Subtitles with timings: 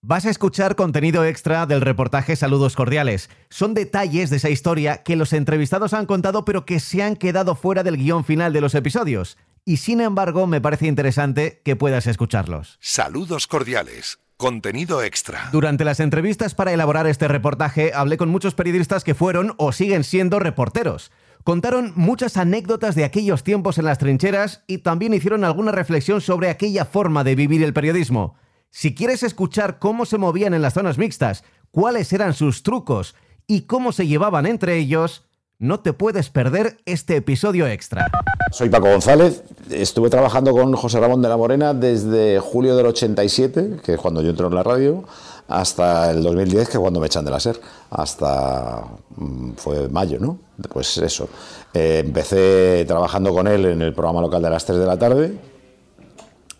[0.00, 3.30] Vas a escuchar contenido extra del reportaje Saludos Cordiales.
[3.50, 7.56] Son detalles de esa historia que los entrevistados han contado pero que se han quedado
[7.56, 9.38] fuera del guion final de los episodios.
[9.64, 12.78] Y sin embargo me parece interesante que puedas escucharlos.
[12.80, 14.20] Saludos Cordiales.
[14.36, 15.48] Contenido extra.
[15.50, 20.04] Durante las entrevistas para elaborar este reportaje hablé con muchos periodistas que fueron o siguen
[20.04, 21.10] siendo reporteros.
[21.42, 26.50] Contaron muchas anécdotas de aquellos tiempos en las trincheras y también hicieron alguna reflexión sobre
[26.50, 28.36] aquella forma de vivir el periodismo.
[28.70, 33.14] Si quieres escuchar cómo se movían en las zonas mixtas, cuáles eran sus trucos
[33.46, 35.24] y cómo se llevaban entre ellos,
[35.58, 38.10] no te puedes perder este episodio extra.
[38.52, 43.80] Soy Paco González, estuve trabajando con José Ramón de la Morena desde julio del 87,
[43.82, 45.04] que es cuando yo entro en la radio,
[45.48, 47.58] hasta el 2010, que es cuando me echan de la SER,
[47.90, 48.84] hasta
[49.16, 50.38] mm, fue mayo, ¿no?
[50.70, 51.28] Pues eso.
[51.74, 55.38] Eh, empecé trabajando con él en el programa local de las 3 de la tarde,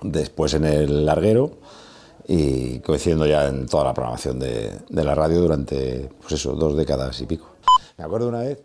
[0.03, 1.59] después en el Larguero,
[2.31, 7.19] y coincidiendo ya en toda la programación de, la radio durante, pues eso, dos décadas
[7.23, 7.47] y pico.
[7.97, 8.63] Me acuerdo una vez,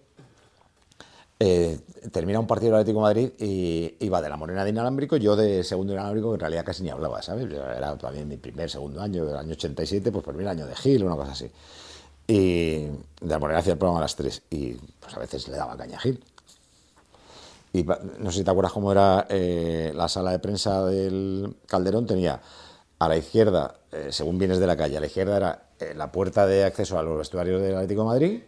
[1.39, 1.79] eh,
[2.11, 5.37] termina un partido del Atlético de Madrid y iba de la Morena de inalámbrico, yo
[5.37, 7.49] de segundo inalámbrico que en realidad casi ni hablaba, ¿sabes?
[7.49, 11.15] Era también mi primer, segundo año, del año 87, pues primer año de Gil, una
[11.15, 11.49] cosa así.
[12.27, 15.55] Y de la Morena hacía el programa a las 3 y pues a veces le
[15.55, 16.21] daba caña a Gil.
[17.71, 22.05] Y no sé si te acuerdas cómo era eh, la sala de prensa del Calderón,
[22.05, 22.41] tenía
[23.03, 26.09] a la izquierda, eh, según vienes de la calle, a la izquierda era eh, la
[26.09, 28.41] puerta de acceso a los vestuarios del Atlético Madrid,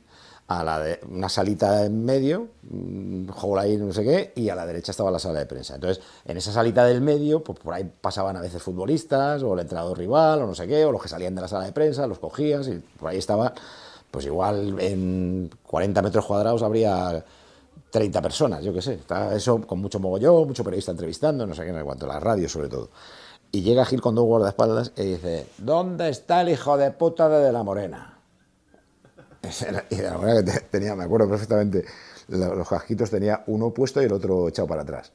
[0.48, 4.56] a la de una salita en medio, un hall ahí, no sé qué, y a
[4.56, 5.76] la derecha estaba la sala de prensa.
[5.76, 9.60] Entonces, en esa salita del medio, pues por ahí pasaban a veces futbolistas, o el
[9.60, 12.08] entrenador rival, o no sé qué, o los que salían de la sala de prensa,
[12.08, 13.54] los cogías, y por ahí estaba,
[14.10, 17.26] pues igual en 40 metros cuadrados habría
[17.90, 18.94] 30 personas, yo qué sé.
[18.94, 22.20] Está eso con mucho mogollón, mucho periodista entrevistando, no sé qué, en cuanto a la
[22.22, 22.90] radio sobre todo.
[23.52, 27.46] Y llega Gil con dos guardaespaldas y dice, ¿dónde está el hijo de puta de
[27.46, 28.20] De La Morena?
[29.90, 31.86] Y De La Morena que tenía, me acuerdo perfectamente,
[32.28, 35.12] los casquitos tenía uno puesto y el otro echado para atrás.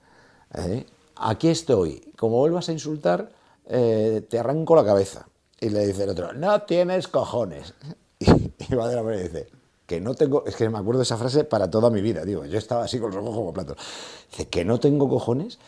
[0.55, 0.87] ¿Eh?
[1.17, 3.31] Aquí estoy, como vuelvas a insultar,
[3.67, 5.27] eh, te arranco la cabeza.
[5.61, 7.75] Y le dice el otro, no tienes cojones.
[8.23, 9.49] Y, va De La Morena y dice,
[9.91, 12.59] que no tengo, es que me acuerdo esa frase para toda mi vida, digo, yo
[12.59, 13.77] estaba así con los ojos como platos.
[14.31, 15.59] Dice, que no tengo cojones,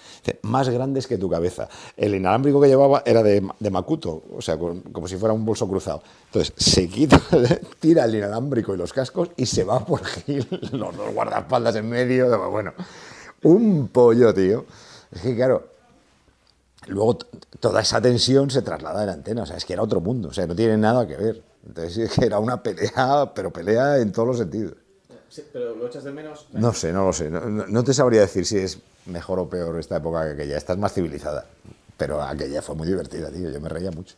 [0.42, 1.68] más grandes que tu cabeza.
[1.96, 5.66] El inalámbrico que llevaba era de, de Makuto, o sea, como si fuera un bolso
[5.66, 6.04] cruzado.
[6.26, 7.20] Entonces, se quita,
[7.80, 11.88] tira el inalámbrico y los cascos y se va por Gil, los dos guardaespaldas en
[11.88, 12.74] medio, bueno,
[13.42, 14.66] un pollo, tío.
[15.10, 15.66] Es que, claro,
[16.86, 17.18] luego
[17.58, 20.28] toda esa tensión se traslada en la antena, o sea, es que era otro mundo,
[20.28, 21.51] o sea, no tiene nada que ver.
[21.66, 24.74] Entonces era una pelea, pero pelea en todos los sentidos.
[25.52, 26.46] ¿Pero lo echas de menos?
[26.52, 27.30] No sé, no lo sé.
[27.30, 30.58] No, te sabría decir si es mejor o peor esta época que aquella.
[30.58, 31.46] Esta es más civilizada.
[31.96, 33.48] Pero aquella fue muy divertida, tío.
[33.48, 34.16] Yo me reía mucho.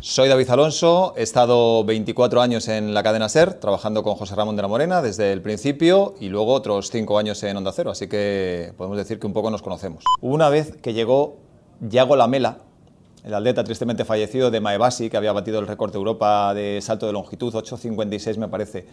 [0.00, 1.14] Soy David Alonso.
[1.16, 5.00] He estado 24 años en la cadena SER, trabajando con José Ramón de la Morena
[5.00, 7.92] desde el principio y luego otros 5 años en Onda Cero.
[7.92, 10.02] Así que podemos decir que un poco nos conocemos.
[10.20, 11.36] Hubo una vez que llegó
[11.80, 12.58] Yago Lamela,
[13.24, 17.06] el atleta tristemente fallecido de Maebasi, que había batido el récord de Europa de salto
[17.06, 18.86] de longitud, 8.56 me parece,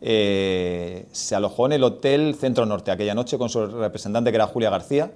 [0.00, 4.46] eh, se alojó en el Hotel Centro Norte aquella noche con su representante que era
[4.46, 5.12] Julia García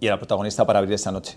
[0.00, 1.36] y era protagonista para abrir esa noche.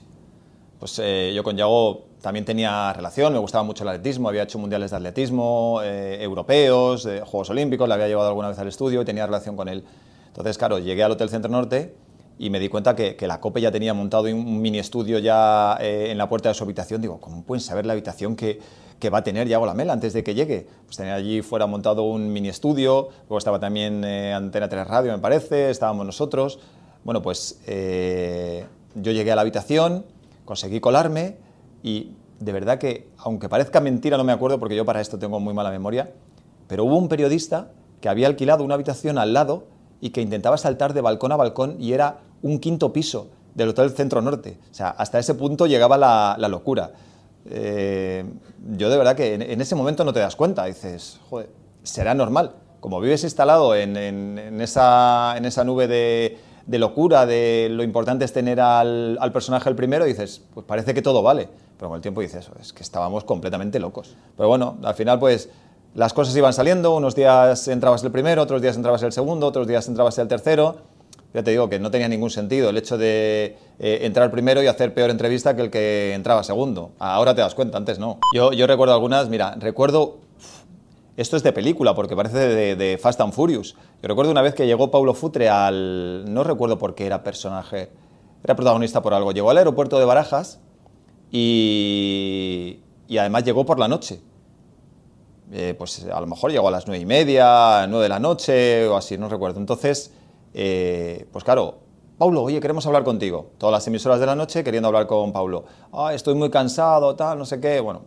[0.79, 4.59] Pues eh, yo con Yago también tenía relación, me gustaba mucho el atletismo, había hecho
[4.59, 9.01] mundiales de atletismo, eh, europeos, de Juegos Olímpicos, le había llevado alguna vez al estudio
[9.01, 9.83] y tenía relación con él.
[10.27, 11.95] Entonces, claro, llegué al Hotel Centro Norte
[12.39, 16.11] y me di cuenta que, la COPE ya tenía montado un mini estudio ya eh,
[16.11, 17.01] en la puerta de su habitación.
[17.01, 18.59] Digo, ¿cómo pueden saber la habitación que,
[18.99, 20.67] que va a tener Yago Lamela antes de que llegue?
[20.85, 25.11] Pues tenía allí fuera montado un mini estudio, luego estaba también eh, Antena 3 Radio,
[25.11, 26.59] me parece, estábamos nosotros.
[27.03, 28.65] Bueno, pues eh,
[28.95, 30.05] yo llegué a la habitación,
[30.45, 31.37] conseguí colarme
[31.81, 35.39] y de verdad que, aunque parezca mentira, no me acuerdo porque yo para esto tengo
[35.39, 36.11] muy mala memoria,
[36.67, 37.71] pero hubo un periodista
[38.01, 39.65] que había alquilado una habitación al lado
[40.01, 43.27] y que intentaba saltar de balcón a balcón y era un quinto piso
[43.57, 44.57] del Hotel Centro Norte.
[44.71, 46.91] O sea, hasta ese punto llegaba la, locura.
[47.49, 48.23] Eh,
[48.75, 51.49] yo de verdad que en, ese momento no te das cuenta, dices, joder,
[51.83, 52.53] será normal.
[52.79, 53.97] Como vives instalado en,
[54.61, 56.37] esa, en esa, nube de,
[56.77, 61.23] locura, de lo importante es tener al, personaje el primero, dices, pues parece que todo
[61.23, 61.49] vale.
[61.79, 64.15] Pero con el tiempo dices, es que estábamos completamente locos.
[64.35, 65.49] Pero bueno, al final pues
[65.95, 69.65] las cosas iban saliendo, unos días entrabas el primero, otros días entrabas el segundo, otros
[69.65, 70.96] días entrabas el tercero
[71.33, 74.67] ya te digo que no tenía ningún sentido el hecho de eh, entrar primero y
[74.67, 76.91] hacer peor entrevista que el que entraba segundo.
[76.99, 78.19] Ahora te das cuenta, antes no.
[78.33, 80.17] Yo, yo recuerdo algunas, mira, recuerdo,
[81.17, 83.75] esto es de película porque parece de, Fast and Furious.
[84.01, 87.89] Yo recuerdo una vez que llegó Paulo Futre al, no recuerdo por qué era personaje,
[88.43, 90.59] era protagonista por algo, llegó al aeropuerto de Barajas
[91.31, 94.21] y, y además llegó por la noche.
[95.51, 98.85] Eh, pues a lo mejor llegó a las nueve y media, nueve de la noche
[98.87, 99.59] o así, no recuerdo.
[99.59, 100.11] Entonces,
[100.59, 101.75] eh, pues claro,
[102.17, 103.51] Paulo, oye, queremos hablar contigo.
[103.59, 105.65] Todas las emisoras de la noche queriendo hablar con Paulo.
[105.93, 107.79] Ah, estoy muy cansado, tal, no sé qué.
[107.79, 108.05] Bueno,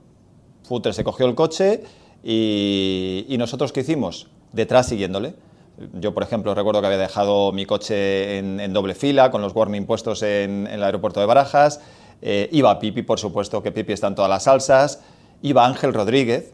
[0.65, 1.85] Futre se cogió el coche
[2.25, 4.27] y, nosotros, ¿qué hicimos?
[4.53, 5.35] Detrás siguiéndole.
[5.95, 9.87] Yo, por ejemplo, recuerdo que había dejado mi coche en, doble fila, con los warning
[9.87, 11.81] puestos en, el aeropuerto de Barajas.
[12.21, 15.03] Eh, iba Pipi, por supuesto, que Pipi está en todas las salsas.
[15.41, 16.53] Iba Ángel Rodríguez,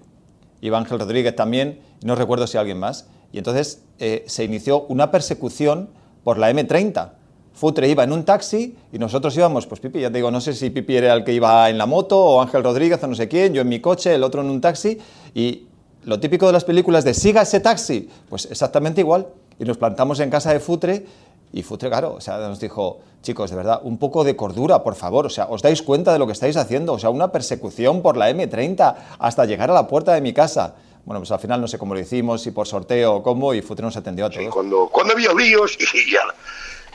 [0.60, 3.08] iba Ángel Rodríguez también, no recuerdo si alguien más.
[3.32, 5.88] Y entonces eh, se inició una persecución
[6.24, 7.10] por la M30.
[7.52, 10.52] Futre iba en un taxi y nosotros íbamos, pues Pipi, ya te digo, no sé
[10.52, 13.28] si Pipi era el que iba en la moto o Ángel Rodríguez o no sé
[13.28, 14.98] quién, yo en mi coche, el otro en un taxi
[15.34, 15.66] y
[16.04, 19.26] lo típico de las películas de siga ese taxi, pues exactamente igual.
[19.58, 21.06] Y nos plantamos en casa de Futre
[21.52, 25.26] y Futre, claro, o nos dijo, chicos, de verdad, un poco de cordura, por favor,
[25.26, 28.16] o sea, os dais cuenta de lo que estáis haciendo, o sea, una persecución por
[28.16, 30.74] la M30 hasta llegar a la puerta de mi casa.
[31.06, 33.62] Bueno, pues al final no sé cómo lo hicimos, si por sorteo o cómo, y
[33.62, 34.52] Futre nos atendió a todos.
[34.52, 36.22] cuando, cuando había líos, y ya,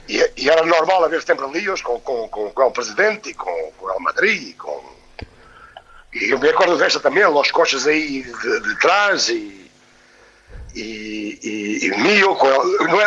[0.05, 4.53] y, era normal haber siempre líos con, con, con, el presidente, con, con el Madrid,
[4.57, 4.75] con...
[6.11, 8.21] Y yo me acuerdo de eso también, los coches ahí
[8.67, 9.71] detrás y,
[10.73, 12.37] y, y, mío,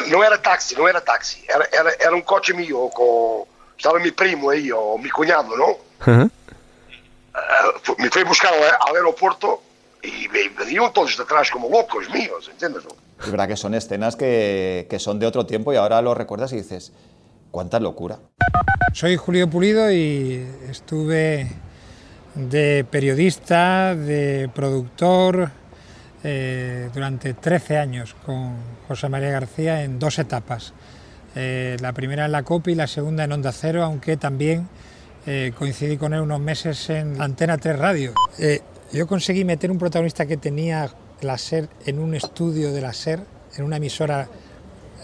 [0.08, 3.44] no, era taxi, no era taxi, era, era, era un coche mío, con,
[3.76, 5.76] estaba mi primo ahí, o mi cuñado, ¿no?
[6.10, 6.30] Uh
[7.98, 9.62] me fui a buscar al, aeropuerto
[10.04, 12.84] y me, me todos detrás como locos míos, ¿entiendes?
[13.20, 16.52] Es verdad que son escenas que, que son de otro tiempo y ahora lo recuerdas
[16.52, 16.92] y dices,
[17.50, 18.18] cuánta locura.
[18.92, 21.48] Soy Julio Pulido y estuve
[22.34, 25.50] de periodista, de productor,
[26.26, 28.56] eh, durante 13 años con
[28.88, 30.72] José María García en dos etapas.
[31.36, 34.68] Eh, la primera en la COPI y la segunda en Onda Cero, aunque también
[35.26, 38.14] eh, coincidí con él unos meses en Antena 3 Radio.
[38.92, 40.90] Yo conseguí meter un protagonista que tenía
[41.20, 43.24] la SER en un estudio de la SER,
[43.56, 44.28] en una emisora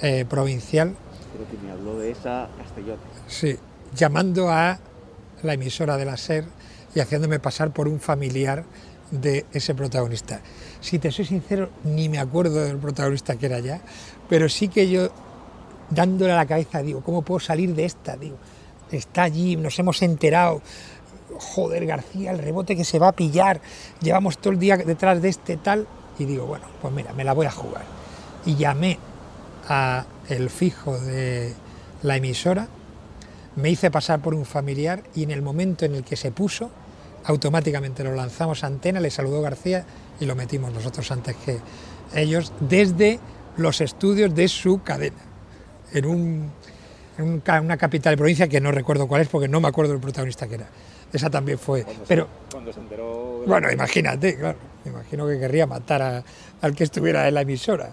[0.02, 0.94] eh, provincial.
[1.34, 3.00] Creo que me habló de esa Castellote.
[3.28, 3.56] Sí,
[3.94, 4.78] llamando a
[5.42, 6.44] la emisora de la SER
[6.94, 8.64] y haciéndome pasar por un familiar
[9.10, 10.40] de ese protagonista.
[10.80, 13.80] Si te soy sincero, ni me acuerdo del protagonista que era ya,
[14.28, 15.10] pero sí que yo,
[15.90, 18.16] dándole a la cabeza, digo, ¿cómo puedo salir de esta?
[18.16, 18.36] Digo,
[18.90, 20.62] está allí, nos hemos enterado,
[21.40, 23.60] joder, García, el rebote que se va a pillar,
[24.00, 25.86] llevamos todo el día detrás de este tal,
[26.18, 27.84] y digo, bueno, pues mira, me la voy a jugar.
[28.44, 28.98] Y llamé
[29.68, 31.54] a el fijo de
[32.02, 32.68] la emisora,
[33.56, 36.70] me hice pasar por un familiar y en el momento en el que se puso,
[37.24, 39.84] automáticamente lo lanzamos a antena, le saludó García
[40.20, 41.58] y lo metimos nosotros antes que
[42.14, 43.20] ellos desde
[43.56, 45.18] los estudios de su cadena,
[45.92, 46.50] en, un,
[47.18, 50.56] una capital provincia que no recuerdo cuál es porque no me acuerdo del protagonista que
[50.56, 50.68] era.
[51.12, 51.84] Esa también fue.
[52.06, 53.42] pero cuando se enteró.
[53.46, 54.58] Bueno, imagínate, claro.
[54.84, 56.24] Me imagino que querría matar
[56.62, 57.90] al que estuviera en la emisora.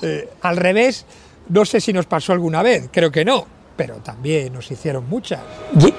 [0.00, 1.04] Eh, al revés,
[1.48, 5.40] no sé si nos pasó alguna vez, creo que no, pero también nos hicieron muchas.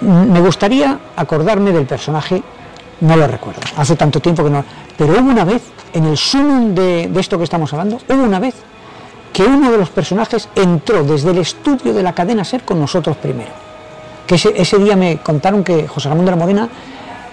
[0.02, 2.42] Me gustaría acordarme del personaje,
[3.02, 4.66] no lo recuerdo, hace tanto tiempo que no.
[4.98, 5.62] Pero hubo una vez,
[5.94, 8.56] en el sumum de, esto que estamos hablando, hubo una vez
[9.32, 13.18] que uno de los personajes entró desde el estudio de la cadena SER con nosotros
[13.18, 13.63] primero.
[14.28, 16.70] Que ese, día me contaron que José Ramón de la Morena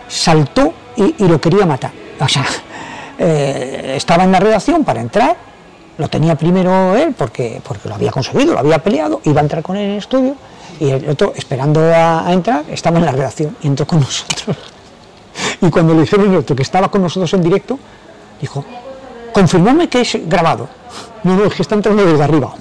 [0.09, 1.93] saltó y, y lo quería matar.
[2.21, 2.45] O sea,
[3.19, 5.37] eh, estaba en la redacción para entrar,
[5.99, 9.63] lo tenía primero él porque, porque lo había conseguido, lo había peleado, iba a entrar
[9.63, 10.35] con él en el estudio
[10.79, 14.57] y el otro, esperando a, entrar, estaba en la redacción y entró con nosotros.
[15.61, 17.79] Y cuando le dijeron el otro que estaba con nosotros en directo,
[18.41, 18.65] dijo,
[19.33, 20.69] confirmame que es grabado.
[21.23, 22.55] No, no, es que está entrando desde arriba.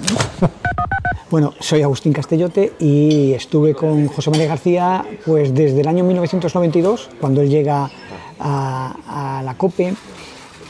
[1.28, 7.08] Bueno, soy Agustín Castellote y estuve con José María García pues desde el año 1992,
[7.20, 7.90] cuando él llega
[8.38, 9.94] a, la COPE,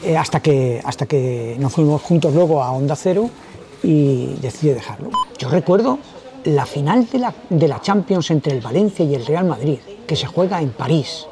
[0.05, 3.31] eh, hasta, que, hasta que nos fuimos juntos luego a Onda Cero
[3.83, 5.11] y decidí dejarlo.
[5.39, 5.99] Yo recuerdo
[6.45, 10.17] la final de la, de la Champions entre el Valencia y el Real Madrid, que
[10.17, 11.27] se juega en París.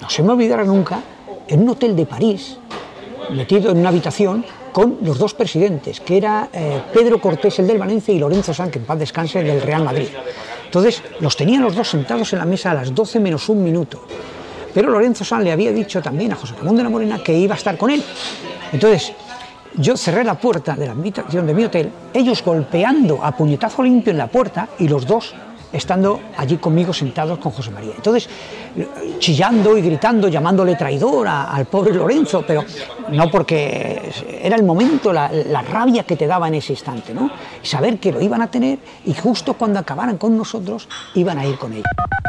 [0.00, 1.00] No se me olvidará nunca,
[1.46, 2.58] en un hotel de París,
[3.30, 7.78] metido en una habitación con los dos presidentes, que era eh, Pedro Cortés, el del
[7.78, 10.08] Valencia, y Lorenzo Sanz, que en paz descanse, del Real Madrid.
[10.64, 14.04] Entonces, los tenían los dos sentados en la mesa a las 12 menos un minuto.
[14.72, 17.54] Pero Lorenzo San le había dicho también a José Ramón de la Morena que iba
[17.54, 18.02] a estar con él.
[18.72, 19.12] Entonces,
[19.76, 24.12] yo cerré la puerta de la habitación de mi hotel, ellos golpeando a puñetazo limpio
[24.12, 25.34] en la puerta y los dos
[25.72, 27.92] estando allí conmigo sentados con José María.
[27.96, 28.28] Entonces,
[29.18, 32.64] chillando y gritando, llamándole traidor al pobre Lorenzo, pero
[33.10, 34.12] no porque
[34.42, 35.30] era el momento, la,
[35.62, 37.30] rabia que te daba en ese instante, ¿no?
[37.62, 41.58] Saber que lo iban a tener y justo cuando acabaran con nosotros iban a ir
[41.58, 41.86] con ellos.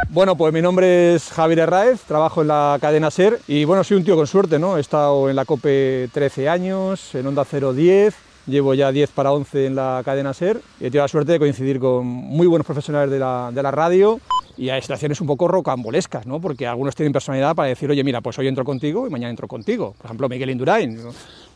[0.09, 3.97] Bueno, pues mi nombre es Javier Herráez, trabajo en la cadena SER y bueno, soy
[3.97, 4.77] un tío con suerte, ¿no?
[4.77, 8.13] He estado en la COPE 13 años, en Onda 010,
[8.47, 11.39] llevo ya 10 para 11 en la cadena SER y he tenido la suerte de
[11.39, 14.19] coincidir con muy buenos profesionales de la, de la radio
[14.57, 16.39] y hay situaciones un poco rocambolescas, ¿no?
[16.39, 19.47] porque algunos tienen personalidad para decir, oye, mira, pues hoy entro contigo y mañana entro
[19.47, 19.95] contigo.
[19.97, 20.99] Por ejemplo, Miguel Indurain,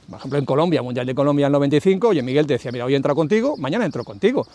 [0.10, 2.96] por ejemplo, en Colombia, Mundial de Colombia en 95, oye, Miguel te decía, mira, hoy
[2.96, 4.48] entro contigo, mañana entro contigo.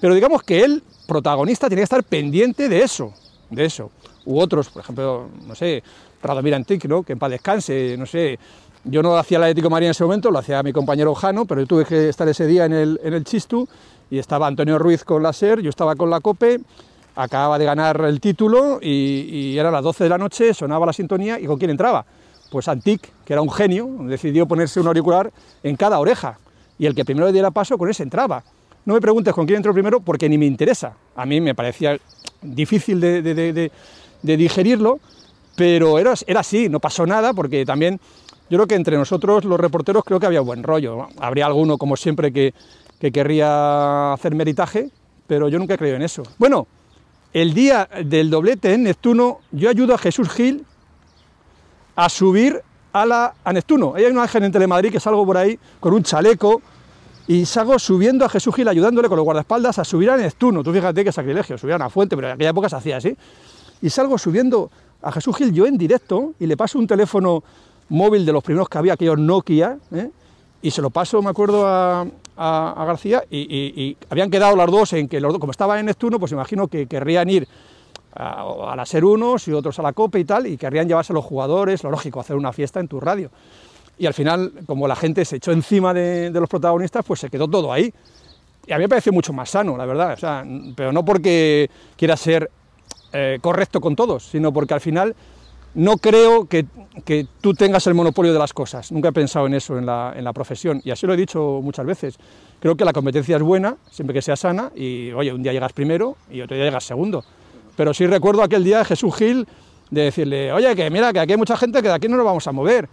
[0.00, 3.12] Pero digamos que él, protagonista, tenía que estar pendiente de eso,
[3.50, 3.90] de eso.
[4.24, 5.82] U otros, por ejemplo, no sé,
[6.22, 7.02] Radomir Antic, ¿no?
[7.02, 8.38] que en paz descanse, no sé,
[8.84, 11.64] yo no hacía el Atlético María en ese momento, lo hacía mi compañero Jano, pero
[11.66, 13.68] tuve que estar ese día en el, en el Chistu
[14.10, 16.60] y estaba Antonio Ruiz con la SER, yo estaba con la COPE,
[17.14, 20.92] acababa de ganar el título y, y era las 12 de la noche, sonaba la
[20.92, 22.04] sintonía y ¿con quién entraba?
[22.50, 26.38] Pues Antic, que era un genio, decidió ponerse un auricular en cada oreja
[26.78, 28.42] y el que primero le diera paso con ese entraba.
[28.84, 30.94] No me preguntes con quién entró primero porque ni me interesa.
[31.14, 31.96] A mí me parecía
[32.42, 33.70] difícil de,
[34.22, 34.98] digerirlo,
[35.56, 38.00] pero era, era así, no pasó nada porque también
[38.50, 41.08] yo creo que entre nosotros los reporteros creo que había buen rollo.
[41.18, 42.54] Habría alguno, como siempre, que,
[43.00, 44.90] que querría hacer meritaje,
[45.26, 46.22] pero yo nunca he creído en eso.
[46.38, 46.66] Bueno,
[47.32, 50.66] el día del doblete en Neptuno, yo ayudo a Jesús Gil
[51.96, 52.60] a subir
[52.92, 53.94] a, la, a Neptuno.
[53.94, 56.60] Hay un ángel en Telemadrid que salgo por ahí con un chaleco
[57.26, 60.62] y salgo subiendo a Jesús Gil, ayudándole con los guardaespaldas a subir a Neptuno.
[60.62, 63.16] Tú fíjate qué sacrilegio, subir a una fuente, pero en aquella época se hacía así.
[63.80, 64.70] Y salgo subiendo
[65.00, 67.42] a Jesús Gil yo en directo y le paso un teléfono
[67.92, 70.10] móvil de los primeros que había, aquellos Nokia, ¿eh?
[70.62, 72.04] y se lo paso, me acuerdo, a,
[72.36, 76.32] García, y, habían quedado las dos en que, los dos, como estaba en Neptuno, pues
[76.32, 77.46] imagino que querrían ir
[78.14, 81.14] a, la SER unos y otros a la COPE y tal, y querrían llevarse a
[81.14, 83.30] los jugadores, lo lógico, hacer una fiesta en tu radio
[83.98, 87.48] y al final, como la gente se echó encima de, los protagonistas, pues se quedó
[87.48, 87.92] todo ahí.
[88.66, 90.18] Y a mí me parece mucho más sano, la verdad,
[90.74, 92.50] pero no porque quiera ser
[93.12, 95.14] eh, correcto con todos, sino porque al final
[95.74, 96.66] no creo que,
[97.40, 98.92] tú tengas el monopolio de las cosas.
[98.92, 101.60] Nunca he pensado en eso en la, en la, profesión y así lo he dicho
[101.62, 102.18] muchas veces.
[102.60, 105.72] Creo que la competencia es buena, siempre que sea sana, y oye, un día llegas
[105.72, 107.24] primero y otro día llegas segundo.
[107.76, 109.46] Pero sí recuerdo aquel día de Jesús Gil
[109.90, 112.26] de decirle, oye, que mira, que aquí hay mucha gente que de aquí no nos
[112.26, 112.88] vamos a mover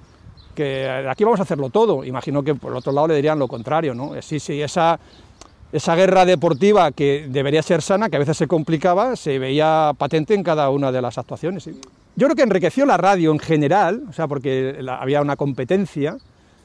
[0.60, 2.04] que aquí vamos a hacerlo todo.
[2.04, 4.22] Imagino que por el otro lado le dirían lo contrario, ¿no?
[4.22, 5.00] Sí, sí, esa,
[5.72, 10.34] esa guerra deportiva que debería ser sana, que a veces se complicaba, se veía patente
[10.34, 11.68] en cada una de las actuaciones.
[11.68, 16.18] Yo creo que enriqueció la radio en general, o sea, porque había una competencia.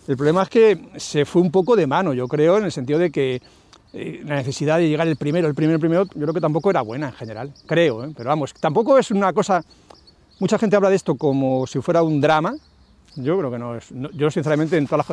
[0.09, 2.99] El problema es que se fue un poco de mano, yo creo, en el sentido
[2.99, 3.41] de que
[3.93, 6.71] eh, la necesidad de llegar el primero, el primero, el primero, yo creo que tampoco
[6.71, 8.13] era buena en general, creo, ¿eh?
[8.17, 9.63] pero vamos, tampoco es una cosa,
[10.41, 12.57] mucha gente habla de esto como si fuera un drama,
[13.15, 13.87] yo creo que no es.
[14.15, 15.07] yo, sinceramente, en, todas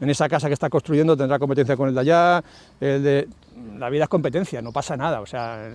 [0.00, 2.42] en esa casa que está construyendo tendrá competencia con el de allá.
[2.80, 3.28] El de,
[3.78, 5.20] la vida es competencia, no pasa nada.
[5.20, 5.70] O sea,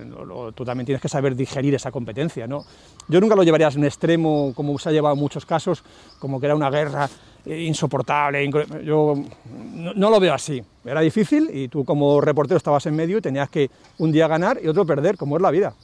[0.54, 2.46] tú también tienes que saber digerir esa competencia.
[2.46, 2.64] ¿no?
[3.08, 5.82] Yo nunca lo llevaría a un extremo, como se ha llevado en muchos casos,
[6.18, 7.08] como que era una guerra
[7.44, 8.48] insoportable.
[8.84, 9.14] Yo
[9.74, 10.62] no, no, lo veo así.
[10.84, 14.58] Era difícil y tú, como reportero, estabas en medio y tenías que un día ganar
[14.62, 15.74] y otro perder, como es la vida.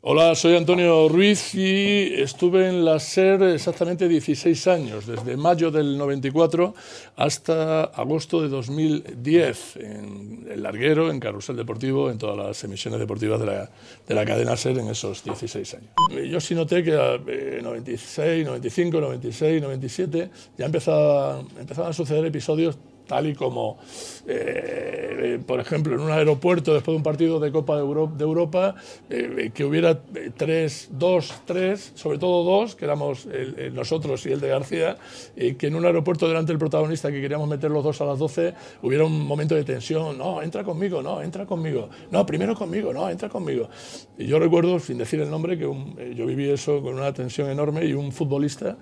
[0.00, 5.98] Hola, soy Antonio Ruiz y estuve en la SER exactamente 16 años, desde mayo del
[5.98, 6.72] 94
[7.16, 13.40] hasta agosto de 2010, en El Larguero, en Carrusel Deportivo, en todas las emisiones deportivas
[13.40, 13.70] de la,
[14.06, 15.90] de la cadena SER en esos 16 años.
[16.30, 16.94] Yo sí noté que
[17.58, 22.78] en 96, 95, 96, 97 ya empezaban, empezaban a suceder episodios
[23.08, 23.78] tal y como,
[24.28, 28.76] eh, por ejemplo, en un aeropuerto después de un partido de Copa de, Europa,
[29.10, 29.98] eh, que hubiera
[30.36, 33.26] tres, dos, tres, sobre todo dos, que éramos
[33.72, 34.96] nosotros y el de García,
[35.34, 38.18] y que en un aeropuerto delante del protagonista que queríamos meter los dos a las
[38.18, 42.92] 12, hubiera un momento de tensión, no, entra conmigo, no, entra conmigo, no, primero conmigo,
[42.92, 43.68] no, entra conmigo.
[44.18, 47.50] Y yo recuerdo, sin decir el nombre, que eh, yo viví eso con una tensión
[47.50, 48.76] enorme y un futbolista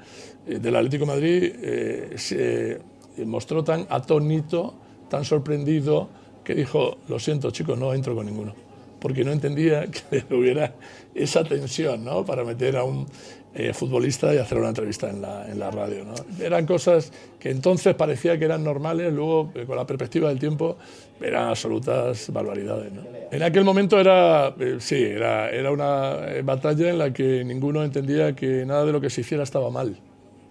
[0.44, 2.80] del Atlético de Madrid se
[3.24, 4.74] mostró tan atónito,
[5.08, 6.08] tan sorprendido,
[6.46, 8.54] que dijo, lo siento chicos, no entro con ninguno,
[9.00, 10.74] porque no entendía que hubiera
[11.14, 12.24] esa tensión ¿no?
[12.24, 13.06] para meter a un
[13.52, 16.04] eh, futbolista y hacer una entrevista en la, en la radio.
[16.04, 16.14] ¿no?
[16.44, 20.76] Eran cosas que entonces parecía que eran normales, luego eh, con la perspectiva del tiempo
[21.20, 22.92] eran absolutas barbaridades.
[22.92, 23.02] ¿no?
[23.32, 28.36] En aquel momento era, eh, sí, era, era una batalla en la que ninguno entendía
[28.36, 29.98] que nada de lo que se hiciera estaba mal,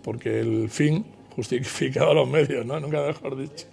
[0.01, 2.79] porque el fin justificado los medios, ¿no?
[2.79, 3.65] Nunca mejor dicho.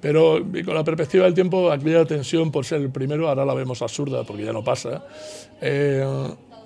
[0.00, 3.82] Pero con la perspectiva del tiempo, aquella tensión por ser el primero, ahora la vemos
[3.82, 5.06] absurda porque ya no pasa.
[5.60, 6.04] Eh,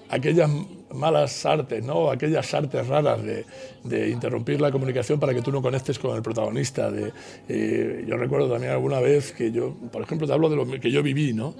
[0.08, 0.50] aquellas
[0.96, 2.10] malas artes, ¿no?
[2.10, 6.90] aquellas artes raras de, interrumpir la comunicación para que tú no conectes con el protagonista.
[6.90, 7.12] De,
[7.48, 10.90] eh, yo recuerdo también alguna vez que yo, por ejemplo, te hablo de lo que
[10.90, 11.54] yo viví, ¿no?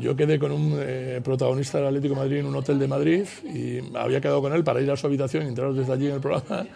[0.00, 3.80] Yo quedé con un eh, protagonista del Atlético Madrid en un hotel de Madrid y
[3.96, 6.20] había quedado con él para ir a su habitación y entrar desde allí en el
[6.20, 6.66] programa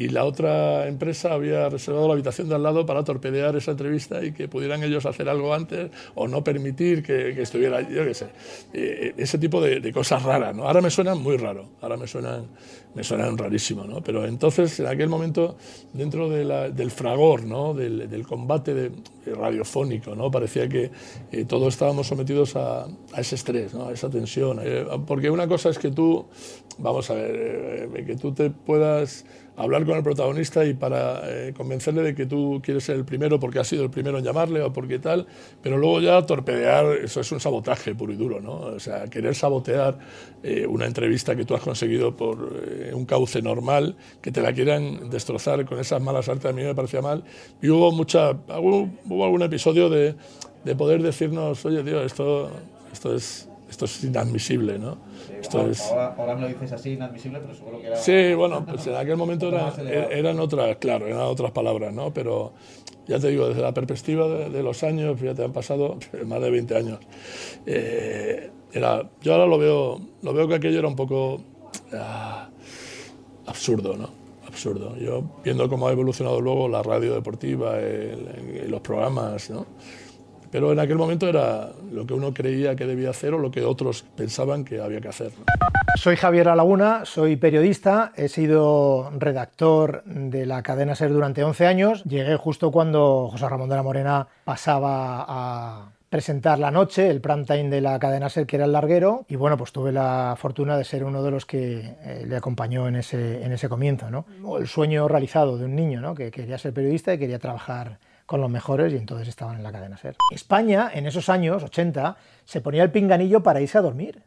[0.00, 4.24] y la otra empresa había reservado la habitación de al lado para torpedear esa entrevista
[4.24, 8.14] y que pudieran ellos hacer algo antes o no permitir que, que estuviera, yo qué
[8.14, 8.28] sé,
[8.72, 10.56] eh, ese tipo de, de, cosas raras.
[10.56, 10.66] ¿no?
[10.66, 12.46] Ahora me suenan muy raro, ahora me suenan,
[12.94, 14.02] me suenan rarísimo, ¿no?
[14.02, 15.56] pero entonces en aquel momento
[15.92, 17.74] dentro del fragor, ¿no?
[17.74, 18.92] del, combate
[19.26, 20.30] radiofónico, ¿no?
[20.30, 20.90] parecía que
[21.32, 23.88] eh, todos estábamos sometidos a, a ese estrés, ¿no?
[23.88, 26.26] a esa tensión, eh, porque una cosa es que tú,
[26.78, 29.24] vamos a ver, eh, que tú te puedas
[29.56, 33.38] hablar con el protagonista y para eh, convencerle de que tú quieres ser el primero
[33.38, 35.26] porque has sido el primero en llamarle o porque tal,
[35.62, 38.52] pero luego ya torpedear, eso es un sabotaje puro y duro, ¿no?
[38.52, 39.98] O sea, querer sabotear
[40.42, 44.52] eh, una entrevista que tú has conseguido por eh, un cauce normal, que te la
[44.52, 47.24] quieran destrozar con esas malas artes, a mí me parecía mal.
[47.60, 50.14] Y hubo, mucha, hubo, hubo algún episodio de,
[50.64, 52.50] de poder decirnos, oye, tío, esto,
[52.92, 54.98] esto es esto es inadmisible, ¿no?
[55.40, 55.80] Esto ahora, es...
[55.82, 57.96] ahora, ahora, me lo dices así, inadmisible, pero seguro que era...
[57.96, 59.72] Sí, bueno, pues en aquel momento era,
[60.10, 62.12] eran otras, claro, eran otras palabras, ¿no?
[62.12, 62.52] Pero
[63.06, 66.50] ya te digo, desde la perspectiva de, de los años, fíjate, han pasado más de
[66.50, 66.98] 20 años.
[67.64, 71.40] Eh, era, yo ahora lo veo, lo veo que aquello era un poco
[71.92, 72.48] ah,
[73.46, 74.10] absurdo, ¿no?
[74.46, 74.96] Absurdo.
[74.96, 79.66] Yo viendo cómo ha evolucionado luego la radio deportiva, el, el, los programas, ¿no?
[80.50, 83.64] Pero en aquel momento era lo que uno creía que debía hacer o lo que
[83.64, 85.32] otros pensaban que había que hacer.
[85.96, 92.04] Soy Javier Alaguna, soy periodista, he sido redactor de la cadena SER durante 11 años.
[92.04, 97.44] Llegué justo cuando José Ramón de la Morena pasaba a presentar la noche, el prime
[97.44, 100.76] time de la cadena SER, que era el larguero, y bueno, pues tuve la fortuna
[100.76, 104.26] de ser uno de los que eh, le acompañó en ese, en ese comienzo, ¿no?
[104.58, 106.14] El sueño realizado de un niño, ¿no?
[106.14, 107.98] Que quería ser periodista y quería trabajar
[108.30, 110.14] con los mejores y entonces estaban en la cadena SER.
[110.30, 114.22] España, en esos años 80, se ponía el pinganillo para irse a dormir.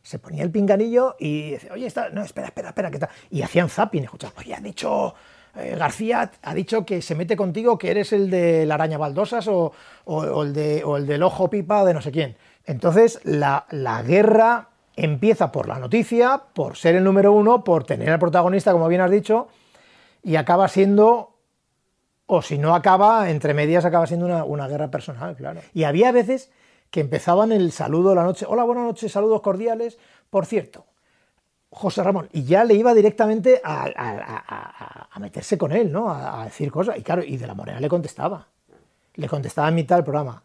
[0.00, 2.08] Se ponía el pinganillo y decía, oye, está...
[2.10, 3.08] no, espera, espera, espera, ¿qué tal?
[3.30, 5.16] Y hacían zapping, escuchaban, oye, ha dicho
[5.56, 9.48] eh, García, ha dicho que se mete contigo, que eres el de la araña baldosas
[9.48, 9.72] o,
[10.04, 12.36] o, o, el de, o el del ojo pipa de no sé quién.
[12.64, 18.08] Entonces, la, la guerra empieza por la noticia, por ser el número uno, por tener
[18.08, 19.48] al protagonista, como bien has dicho,
[20.22, 21.35] y acaba siendo
[22.26, 25.60] o si no acaba, entre medias acaba siendo una, guerra personal, claro.
[25.72, 26.50] Y había veces
[26.90, 30.86] que empezaban el saludo de la noche, hola, buenas noches, saludos cordiales, por cierto,
[31.70, 36.10] José Ramón, y ya le iba directamente a, meterse con él, ¿no?
[36.10, 38.48] A, decir cosas, y claro, y de la Morena le contestaba,
[39.14, 40.42] le contestaba en mitad del programa.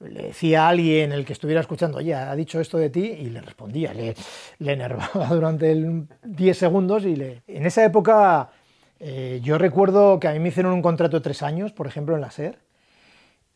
[0.00, 3.30] Le decía a alguien, el que estuviera escuchando, oye, ha dicho esto de ti, y
[3.30, 4.14] le respondía, le,
[4.58, 7.42] le enervaba durante el 10 segundos, y le...
[7.46, 8.50] En esa época
[9.00, 12.14] eh, yo recuerdo que a mí me hicieron un contrato de tres años, por ejemplo,
[12.14, 12.58] en la SER,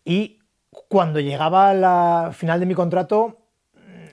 [0.05, 0.39] y
[0.89, 3.41] cuando llegaba la final de mi contrato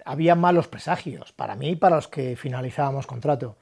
[0.07, 3.57] había malos presagios, para mí y para los que finalizábamos contrato.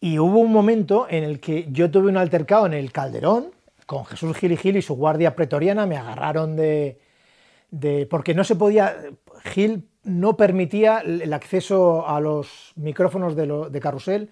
[0.00, 3.52] Y hubo un momento en el que yo tuve un altercado en el Calderón
[3.86, 7.00] con Jesús Gil y Gil y su guardia pretoriana, me agarraron de...
[7.70, 8.96] de porque no se podía...
[9.44, 14.30] Gil no permitía el acceso a los micrófonos de, lo, de carrusel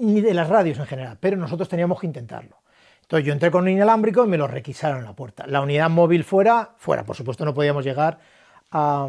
[0.00, 2.56] ni de las radios en general, pero nosotros teníamos que intentarlo.
[3.02, 5.46] Entonces yo entré con un inalámbrico y me lo requisaron en la puerta.
[5.46, 8.18] La unidad móvil fuera, fuera, por supuesto no podíamos llegar
[8.70, 9.08] a,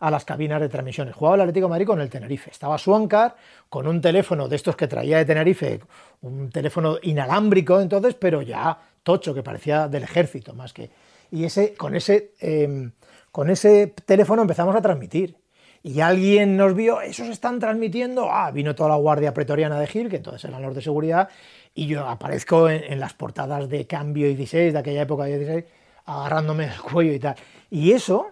[0.00, 1.14] a las cabinas de transmisiones.
[1.14, 2.50] Jugaba el Atlético de Madrid con el Tenerife.
[2.50, 3.36] Estaba Suancar
[3.70, 5.80] con un teléfono de estos que traía de Tenerife,
[6.20, 10.90] un teléfono inalámbrico entonces, pero ya tocho, que parecía del ejército más que...
[11.30, 12.90] Y ese, con, ese, eh,
[13.32, 15.37] con ese teléfono empezamos a transmitir
[15.82, 20.08] y alguien nos vio, esos están transmitiendo, ah, vino toda la guardia pretoriana de Gil,
[20.08, 21.28] que entonces eran los de seguridad,
[21.74, 25.64] y yo aparezco en, las portadas de Cambio 16, de aquella época de 16,
[26.06, 27.36] agarrándome el cuello y tal.
[27.70, 28.28] Y eso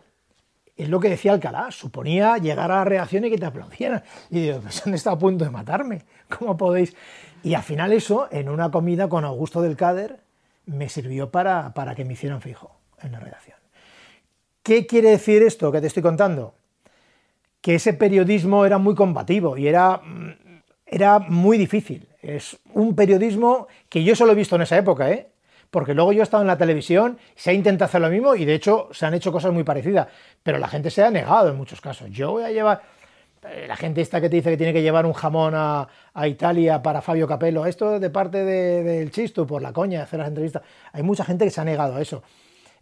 [0.77, 4.03] es lo que decía Alcalá, suponía llegar a la reacción y que te aplaudieran.
[4.31, 6.03] Y digo, pues han estado a punto de matarme,
[6.39, 6.95] ¿cómo podéis?
[7.43, 10.21] Y al final eso, en una comida con Augusto del Cader,
[10.67, 13.57] me sirvió para, para que me hicieran fijo en la redacción.
[14.65, 16.55] ¿Qué quiere decir esto que te estoy contando?
[17.61, 20.01] Que ese periodismo era muy combativo y era,
[20.87, 22.09] era muy difícil.
[22.23, 25.29] Es un periodismo que yo solo he visto en esa época, ¿eh?
[25.71, 28.45] porque luego yo he estado en la televisión, se ha intentado hacer lo mismo y
[28.45, 30.09] de hecho se han hecho cosas muy parecidas,
[30.42, 32.11] pero la gente se ha negado en muchos casos.
[32.11, 32.83] Yo voy a llevar...
[33.49, 35.88] eh, la gente esta que te dice que tiene que llevar un jamón a,
[36.27, 40.62] Italia para Fabio Capello, esto de parte del Chistu, por la coña, hacer las entrevistas.
[40.92, 42.23] Hay mucha gente que se ha negado a eso.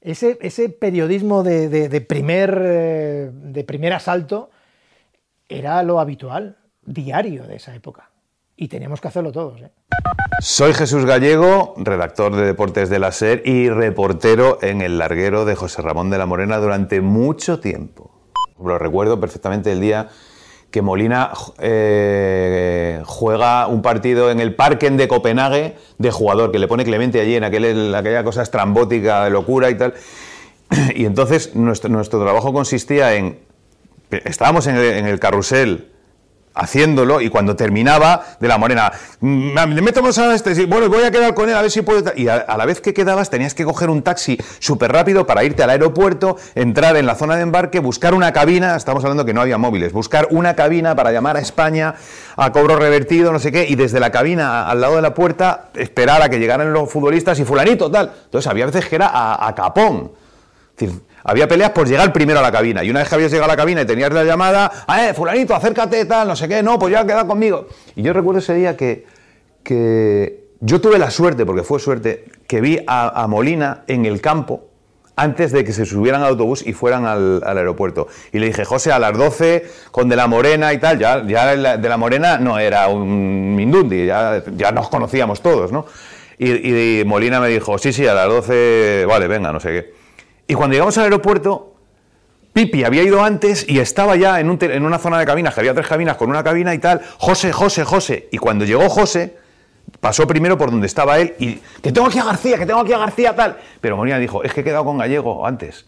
[0.01, 4.51] Ese, ese periodismo de, primer, eh, de primer asalto
[5.49, 8.11] era lo habitual, diario de esa época.
[8.57, 9.61] Y teníamos que hacerlo todos.
[9.61, 9.71] ¿eh?
[10.41, 15.57] Soy Jesús Gallego, redactor de Deportes de la SER y reportero en el larguero de
[15.57, 18.13] José Ramón de la Morena durante mucho tiempo.
[18.63, 20.09] Lo recuerdo perfectamente el día
[20.71, 26.67] que Molina eh, juega un partido en el Parken de Copenhague de jugador, que le
[26.67, 29.95] pone Clemente allí en aquella cosa estrambótica de locura y tal.
[30.95, 33.39] Y entonces nuestro, nuestro trabajo consistía en...
[34.11, 35.95] Estábamos en el carrusel
[36.55, 41.11] haciéndolo y cuando terminaba de la morena, me meto más a este, bueno, voy a
[41.11, 42.13] quedar con él a ver si puedo.
[42.17, 45.63] Y a, la vez que quedabas tenías que coger un taxi súper rápido para irte
[45.63, 49.41] al aeropuerto, entrar en la zona de embarque, buscar una cabina, estamos hablando que no
[49.41, 51.95] había móviles, buscar una cabina para llamar a España
[52.37, 55.71] a cobro revertido, no sé qué, y desde la cabina al lado de la puerta
[55.75, 58.13] esperar a que llegaran los futbolistas y fulanito, tal.
[58.25, 60.13] Entonces había veces que era a, a capón.
[60.77, 62.85] Es decir, había peleas por llegar primero a la cabina.
[62.85, 65.15] Y una vez que habías llegado a la cabina y tenías la llamada, ah, eh,
[65.15, 67.67] fulanito, acércate, tal, no sé qué, no, pues ya queda conmigo.
[67.97, 69.07] Y yo recuerdo ese día que,
[69.63, 74.67] que yo tuve la suerte, porque fue suerte, que vi a, Molina en el campo
[75.17, 78.09] antes de que se subieran al autobús y fueran al, aeropuerto.
[78.33, 81.79] Y le dije, José, a las 12 con De la Morena y tal, ya, ya
[81.79, 85.87] De la Morena no era un Mindundi, ya, ya nos conocíamos todos, ¿no?
[86.37, 89.94] Y, y Molina me dijo, sí, sí, a las 12, vale, venga, no sé qué.
[90.47, 91.75] Y cuando llegamos al aeropuerto,
[92.55, 95.89] Pipi había ido antes y estaba ya en, una zona de cabinas, que había tres
[95.89, 97.01] cabinas con una cabina y tal.
[97.19, 98.29] José, José, José.
[98.31, 99.37] Y cuando llegó José,
[99.99, 102.93] pasó primero por donde estaba él y que tengo aquí a García, que tengo aquí
[102.93, 103.59] a García, tal.
[103.81, 105.87] Pero Molina dijo, es que he quedado con Gallego antes.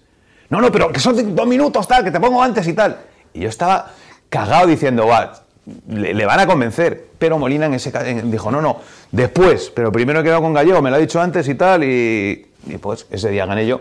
[0.51, 2.99] No, no, pero que son dos minutos, tal, que te pongo antes y tal.
[3.33, 3.93] Y yo estaba
[4.29, 5.45] cagado diciendo, va,
[5.87, 7.11] le, van a convencer.
[7.17, 7.93] Pero Molina en ese
[8.25, 8.81] dijo, no, no,
[9.13, 11.85] después, pero primero he quedado con Gallego, me lo ha dicho antes y tal.
[11.85, 13.81] Y, y pues ese día gané yo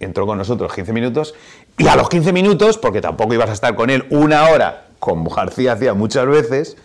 [0.00, 1.34] entró con nosotros 15 minutos
[1.78, 5.30] y a los 15 minutos, porque tampoco ibas a estar con él una hora, como
[5.30, 6.76] García hacía muchas veces,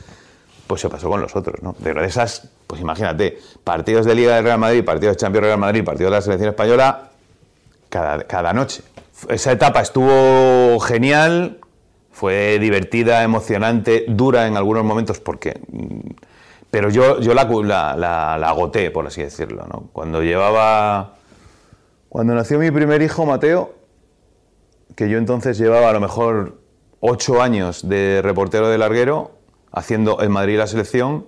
[0.67, 1.75] pues se pasó con los otros, ¿no?
[1.79, 5.83] De esas, pues imagínate, partidos de Liga del Real Madrid, partidos de Champions Real Madrid,
[5.83, 7.09] partidos de la selección española,
[7.89, 8.83] cada, cada noche.
[9.29, 11.59] Esa etapa estuvo genial,
[12.11, 15.59] fue divertida, emocionante, dura en algunos momentos porque...
[15.71, 16.11] Mm,
[16.71, 19.87] pero yo, yo la, la, la agoté, por así decirlo, ¿no?
[19.93, 21.14] Cuando llevaba
[22.15, 23.75] cuando nació mi primer hijo, Mateo,
[24.95, 26.61] que yo entonces llevaba a lo mejor
[27.01, 29.31] ocho años de reportero de larguero,
[29.73, 31.25] haciendo en Madrid la selección,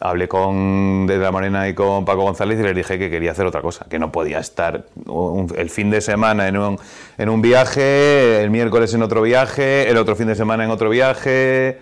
[0.00, 3.46] hablé con De la Morena y con Paco González y les dije que quería hacer
[3.46, 4.84] otra cosa, que no podía estar
[5.56, 6.78] el fin de semana en un,
[7.16, 10.90] en un viaje, el miércoles en otro viaje, el otro fin de semana en otro
[10.90, 11.78] viaje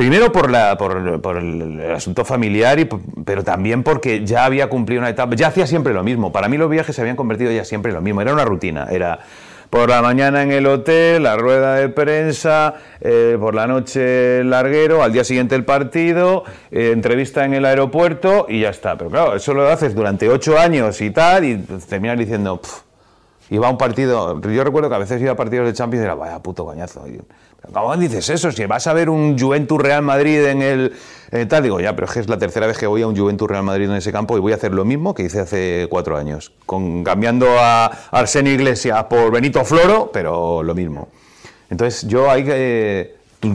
[0.00, 2.78] Primero por, la, por, el asunto familiar,
[3.26, 6.32] pero también porque ya había cumplido una etapa, ya hacía siempre lo mismo.
[6.32, 8.86] Para mí los viajes se habían convertido ya siempre en lo mismo, era una rutina.
[8.90, 9.18] Era
[9.68, 14.48] por la mañana en el hotel, la rueda de prensa, eh, por la noche el
[14.48, 18.96] larguero, al día siguiente el partido, eh, entrevista en el aeropuerto y ya está.
[18.96, 22.58] Pero claro, eso lo haces durante ocho años y tal, y terminas diciendo,
[23.50, 26.06] iba a un partido, yo recuerdo que a veces iba a partidos de Champions y
[26.06, 27.04] era, vaya puto coñazo.
[27.72, 28.50] ¿Cómo dices eso?
[28.50, 30.92] Si vas a ver un Juventus Real Madrid en el
[31.32, 33.16] eh, tal, digo, ya, pero es que es la tercera vez que voy a un
[33.16, 35.86] Juventus Real Madrid en ese campo y voy a hacer lo mismo que hice hace
[35.88, 41.08] cuatro años, con, cambiando a Arsenio Iglesias por Benito Floro, pero lo mismo.
[41.70, 42.26] Entonces yo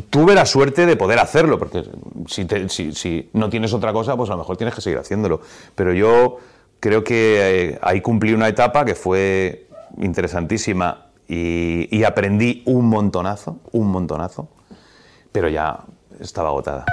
[0.09, 1.83] tuve la suerte de poder hacerlo, porque
[2.27, 5.41] si, si, no tienes otra cosa, pues a lo mejor tienes que seguir haciéndolo.
[5.75, 6.37] Pero yo
[6.79, 13.87] creo que eh, ahí cumplí una etapa que fue interesantísima y, aprendí un montonazo, un
[13.87, 14.49] montonazo,
[15.31, 15.79] pero ya
[16.19, 16.85] estaba agotada.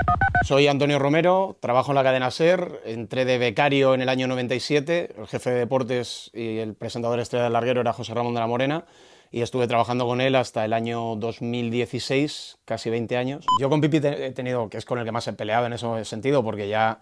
[0.45, 5.15] Soy Antonio Romero, trabajo en la cadena SER, entré de becario en el año 97,
[5.19, 8.47] el jefe de deportes y el presentador estrella del larguero era José Ramón de la
[8.47, 8.85] Morena
[9.31, 13.47] y estuve trabajando con él hasta el año 2016, casi 20 años.
[13.59, 16.05] Yo con Pipi he tenido, que es con el que más he peleado en ese
[16.05, 17.01] sentido, porque ya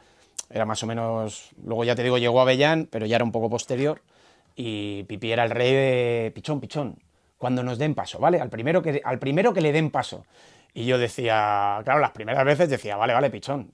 [0.48, 3.32] era más o menos, luego ya te digo, llegó a Bellán, pero ya era un
[3.32, 4.02] poco posterior,
[4.54, 6.98] y Pipi era el rey de pichón, pichón,
[7.40, 8.38] cuando nos den paso, ¿vale?
[8.38, 10.26] Al primero que, al primero que le den paso.
[10.74, 13.72] Y yo decía, claro, las primeras veces decía, vale, vale, pichón.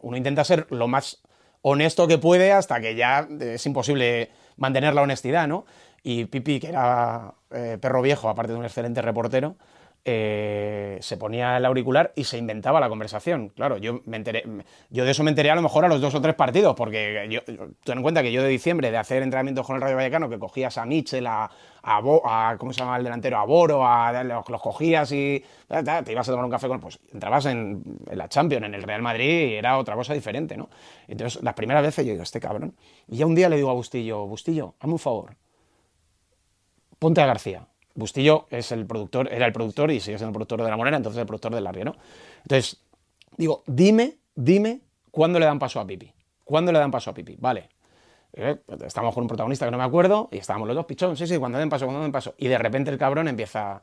[0.00, 1.20] Uno intenta ser lo más
[1.60, 5.66] honesto que puede hasta que ya es imposible mantener la honestidad, ¿no?
[6.02, 9.56] Y Pipi, que era eh, perro viejo, aparte de un excelente reportero,
[10.08, 13.48] eh, se ponía el auricular y se inventaba la conversación.
[13.48, 14.44] Claro, yo, me enteré,
[14.88, 17.26] yo de eso me enteré a lo mejor a los dos o tres partidos, porque
[17.28, 17.40] yo,
[17.82, 20.38] ten en cuenta que yo de diciembre de hacer entrenamientos con el Radio Vallecano, que
[20.38, 21.50] cogías a Mitchell, a,
[21.82, 23.36] a, ¿cómo se llama el delantero?
[23.38, 27.00] A Boro, a, los, los cogías y te ibas a tomar un café con, pues
[27.12, 30.68] entrabas en, la Champions, en el Real Madrid y era otra cosa diferente, ¿no?
[31.08, 32.76] Entonces, las primeras veces yo digo, este cabrón.
[33.08, 35.36] Y ya un día le digo a Bustillo, Bustillo, hazme un favor,
[37.00, 37.66] ponte a García.
[37.96, 40.98] Bustillo es el productor, era el productor y sigue siendo el productor de La Morena,
[40.98, 41.92] entonces el productor del Largue,
[42.42, 42.80] Entonces,
[43.36, 46.12] digo, dime, dime cuándo le dan paso a Pipi.
[46.44, 47.36] ¿Cuándo le dan paso a Pipi?
[47.38, 47.70] Vale.
[48.34, 51.26] Eh, estamos con un protagonista que no me acuerdo y estábamos los dos, pichón, sí,
[51.26, 52.34] sí, cuando den paso, cuando den paso.
[52.36, 53.80] Y de repente el cabrón empieza,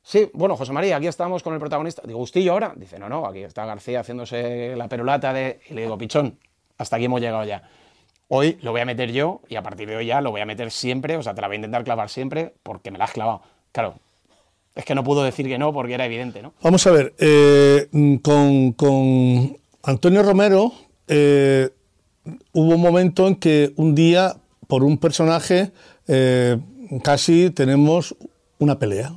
[0.00, 2.02] sí, bueno, José María, aquí estamos con el protagonista.
[2.06, 2.72] Digo, ¿Bustillo ahora?
[2.76, 5.60] Dice, no, no, aquí está García haciéndose la perulata de...
[5.68, 6.38] Y le digo, pichón,
[6.78, 7.68] hasta aquí hemos llegado ya.
[8.28, 10.46] Hoy lo voy a meter yo y a partir de hoy ya lo voy a
[10.46, 13.12] meter siempre, o sea, te la voy a intentar clavar siempre porque me la has
[13.12, 13.42] clavado.
[13.76, 13.96] Claro,
[14.74, 16.54] es que no pudo decir que no porque era evidente, ¿no?
[16.62, 17.88] Vamos a ver, eh,
[18.22, 20.72] con, Antonio Romero
[21.06, 21.68] eh,
[22.54, 24.34] hubo un momento en que un día,
[24.66, 25.72] por un personaje,
[26.08, 26.56] eh,
[27.02, 28.16] casi tenemos
[28.58, 29.12] una pelea.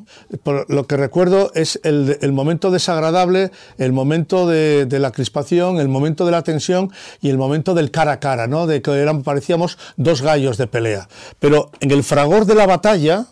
[0.68, 6.32] lo que recuerdo es el, momento desagradable, el momento de, la crispación, el momento de
[6.32, 6.92] la tensión
[7.22, 8.68] y el momento del cara a cara, ¿no?
[8.68, 11.08] de que eran, parecíamos dos gallos de pelea.
[11.40, 13.28] Pero en el fragor de la batalla,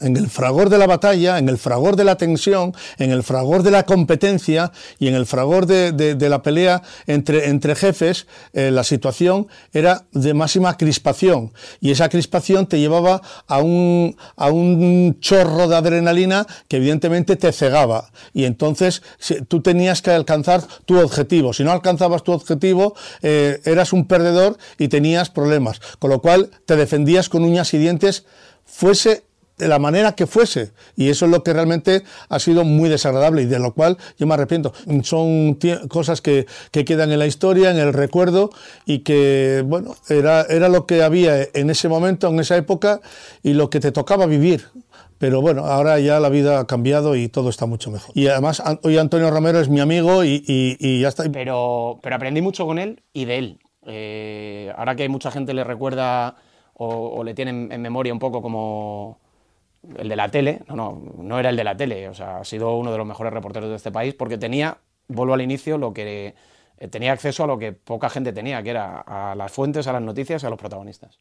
[0.00, 3.62] en el fragor de la batalla, en el fragor de la tensión, en el fragor
[3.62, 8.84] de la competencia y en el fragor de, la pelea entre, entre jefes, eh, la
[8.84, 11.52] situación era de máxima crispación.
[11.80, 17.52] Y esa crispación te llevaba a un, a un chorro de adrenalina que evidentemente te
[17.52, 18.10] cegaba.
[18.32, 19.02] Y entonces
[19.48, 21.52] tú tenías que alcanzar tu objetivo.
[21.52, 25.80] Si no alcanzabas tu objetivo, eh, eras un perdedor y tenías problemas.
[25.98, 28.24] Con lo cual te defendías con uñas y dientes,
[28.64, 29.24] fuese
[29.60, 30.72] de la manera que fuese.
[30.96, 34.26] Y eso es lo que realmente ha sido muy desagradable y de lo cual yo
[34.26, 34.72] me arrepiento.
[35.02, 38.50] Son cosas que, quedan en la historia, en el recuerdo
[38.86, 43.00] y que, bueno, era, era lo que había en ese momento, en esa época
[43.42, 44.66] y lo que te tocaba vivir.
[45.20, 48.10] Pero bueno, ahora ya la vida ha cambiado y todo está mucho mejor.
[48.16, 51.30] Y además, hoy Antonio Romero es mi amigo y, ya está.
[51.30, 53.58] Pero, pero aprendí mucho con él y de él.
[53.86, 56.36] Eh, ahora que mucha gente le recuerda
[56.72, 59.19] o, o le tiene en memoria un poco como
[59.96, 62.44] el de la tele, no, no, no era el de la tele, o sea, ha
[62.44, 65.92] sido uno de los mejores reporteros de este país porque tenía, vuelvo al inicio, lo
[65.92, 66.34] que
[66.78, 69.92] eh, tenía acceso a lo que poca gente tenía, que era a las fuentes, a
[69.92, 71.20] las noticias y a los protagonistas.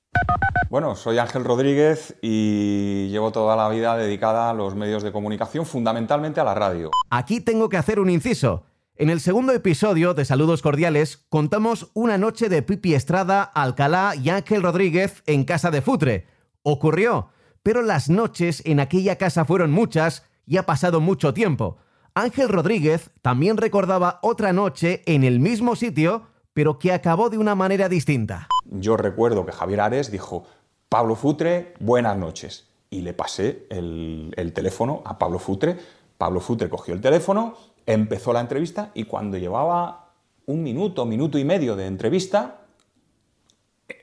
[0.69, 5.65] Bueno, soy Ángel Rodríguez y llevo toda la vida dedicada a los medios de comunicación,
[5.65, 6.91] fundamentalmente a la radio.
[7.09, 8.63] Aquí tengo que hacer un inciso.
[8.95, 14.29] En el segundo episodio de Saludos Cordiales contamos una noche de Pipi Estrada, Alcalá y
[14.29, 16.27] Ángel Rodríguez en casa de Futre.
[16.63, 17.29] Ocurrió
[17.63, 21.77] pero las noches en aquella casa fueron muchas y ha pasado mucho tiempo.
[22.13, 27.55] Ángel Rodríguez también recordaba otra noche en el mismo sitio, pero que acabó de una
[27.55, 28.47] manera distinta.
[28.65, 30.45] Yo recuerdo que Javier Ares dijo,
[30.89, 32.67] Pablo Futre, buenas noches.
[32.89, 35.77] Y le pasé el, teléfono a Pablo Futre.
[36.17, 40.13] Pablo Futre cogió el teléfono, empezó la entrevista y cuando llevaba
[40.47, 42.61] un minuto, minuto y medio de entrevista,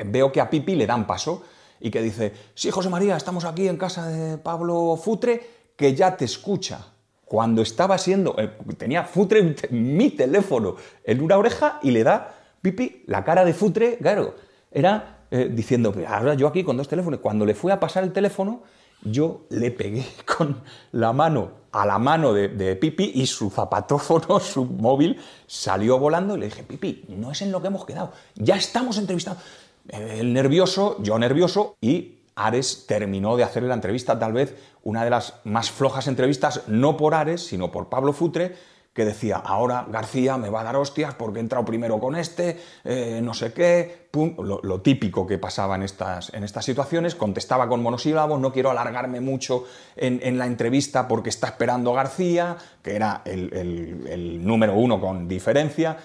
[0.05, 1.43] veo que a Pipi le dan paso
[1.81, 6.17] y que dice, sí, José María, estamos aquí en casa de Pablo Futre, que ya
[6.17, 6.87] te escucha.
[7.25, 13.05] Cuando estaba siendo, eh, tenía Futre mi teléfono en una oreja y le da pipi
[13.07, 14.35] la cara de Futre, claro,
[14.71, 17.21] era eh, diciendo, ahora yo aquí con dos teléfonos.
[17.21, 18.63] Cuando le fui a pasar el teléfono,
[19.03, 20.63] yo le pegué con
[20.93, 26.41] la mano a la mano de, Pipi y su zapatófono, su móvil, salió volando y
[26.41, 29.41] le dije, Pipi, no es en lo que hemos quedado, ya estamos entrevistando.
[29.89, 35.11] El nervioso, yo nervioso, y Ares terminó de hacer la entrevista, tal vez una de
[35.11, 38.55] las más flojas entrevistas, no por Ares, sino por Pablo Futre,
[38.93, 42.59] que decía, ahora García me va a dar hostias porque he entrado primero con este,
[42.83, 47.83] eh, no sé qué, Lo, típico que pasaba en estas, en estas situaciones, contestaba con
[47.83, 49.65] monosílabos, no quiero alargarme mucho
[49.97, 55.99] en, la entrevista porque está esperando García, que era el número uno con diferencia,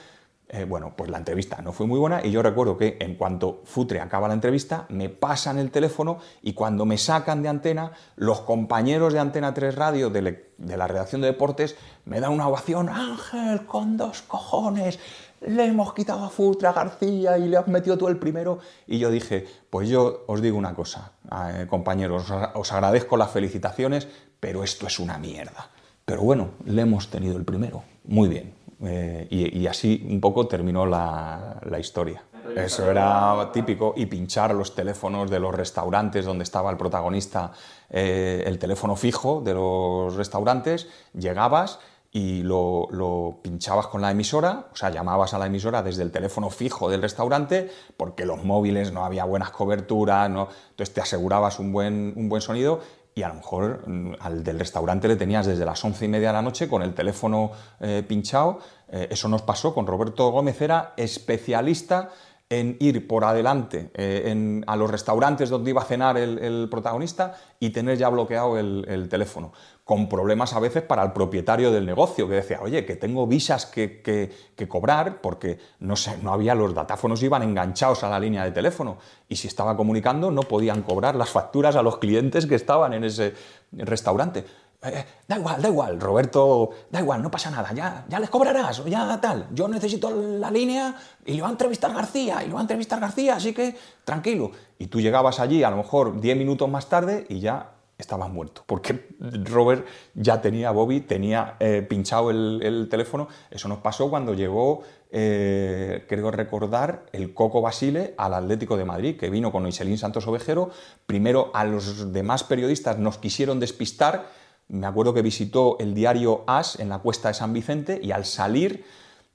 [0.53, 3.61] eh, bueno, pues la entrevista no fue muy buena y yo recuerdo que en cuanto
[3.63, 8.41] Futre acaba la entrevista, me pasan el teléfono y cuando me sacan de antena, los
[8.41, 13.65] compañeros de Antena 3 Radio de, la redacción de deportes me dan una ovación, Ángel,
[13.65, 14.99] con dos cojones,
[15.39, 18.59] le hemos quitado a Futre a García y le has metido tú el primero.
[18.87, 21.13] Y yo dije, pues yo os digo una cosa,
[21.53, 24.09] eh, compañeros, os agradezco las felicitaciones,
[24.41, 25.69] pero esto es una mierda.
[26.03, 27.83] Pero bueno, le hemos tenido el primero.
[28.03, 32.23] Muy bien, eh, y, así un poco terminó la, historia.
[32.55, 33.93] Eso era típico.
[33.95, 37.51] Y pinchar los teléfonos de los restaurantes donde estaba el protagonista,
[37.89, 41.79] eh, el teléfono fijo de los restaurantes, llegabas
[42.13, 46.11] y lo, lo, pinchabas con la emisora, o sea, llamabas a la emisora desde el
[46.11, 51.59] teléfono fijo del restaurante, porque los móviles no había buenas coberturas, no, entonces te asegurabas
[51.59, 52.81] un buen, un buen sonido
[53.13, 56.27] y a lo mejor mm, al del restaurante le tenías desde las once y media
[56.29, 58.59] de la noche con el teléfono eh, pinchado.
[58.89, 62.09] Eh, eso nos pasó con Roberto Gómez, era especialista
[62.51, 67.69] en ir por adelante eh, a los restaurantes donde iba a cenar el, protagonista y
[67.69, 69.53] tener ya bloqueado el, teléfono,
[69.91, 73.65] con problemas a veces para el propietario del negocio, que decía, oye, que tengo visas
[73.65, 74.31] que,
[74.69, 78.99] cobrar porque no, sé, no había, los datáfonos iban enganchados a la línea de teléfono
[79.27, 83.03] y si estaba comunicando no podían cobrar las facturas a los clientes que estaban en
[83.03, 83.33] ese
[83.73, 84.45] restaurante.
[84.81, 88.85] Eh, da igual, da igual, Roberto, da igual, no pasa nada, ya, ya les cobrarás,
[88.85, 89.49] ya tal.
[89.51, 93.01] Yo necesito la línea y lo va a entrevistar García, y lo va a entrevistar
[93.01, 93.75] García, así que
[94.05, 94.51] tranquilo.
[94.79, 98.63] Y tú llegabas allí a lo mejor 10 minutos más tarde y ya estabas muerto,
[98.65, 103.27] porque Robert ya tenía, Bobby tenía eh, pinchado el, teléfono.
[103.49, 109.17] Eso nos pasó cuando llegó, eh, creo recordar, el Coco Basile al Atlético de Madrid,
[109.17, 110.71] que vino con Iselín Santos Ovejero.
[111.05, 116.79] Primero a los demás periodistas nos quisieron despistar me acuerdo que visitó el diario As
[116.79, 118.85] en la cuesta de San Vicente y al salir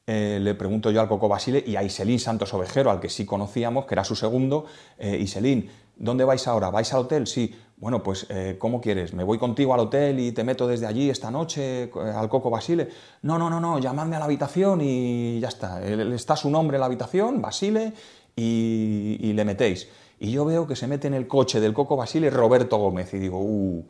[0.07, 3.27] eh, le pregunto yo al Coco Basile y a Iselín Santos Ovejero, al que sí
[3.27, 4.67] conocíamos, que era su segundo,
[4.99, 6.71] eh, Iselín, ¿dónde vais ahora?
[6.71, 7.27] ¿Vais al hotel?
[7.27, 7.55] Sí.
[7.79, 9.13] Bueno, pues, eh, ¿cómo quieres?
[9.13, 12.89] ¿Me voy contigo al hotel y te meto desde allí esta noche al Coco Basile?
[13.23, 15.85] No, no, no, no, llamadme a la habitación y ya está.
[15.85, 17.93] Está su nombre en la habitación, Basile,
[18.35, 19.89] y, y le metéis.
[20.19, 23.19] Y yo veo que se mete en el coche del Coco Basile Roberto Gómez y
[23.19, 23.85] digo, uh,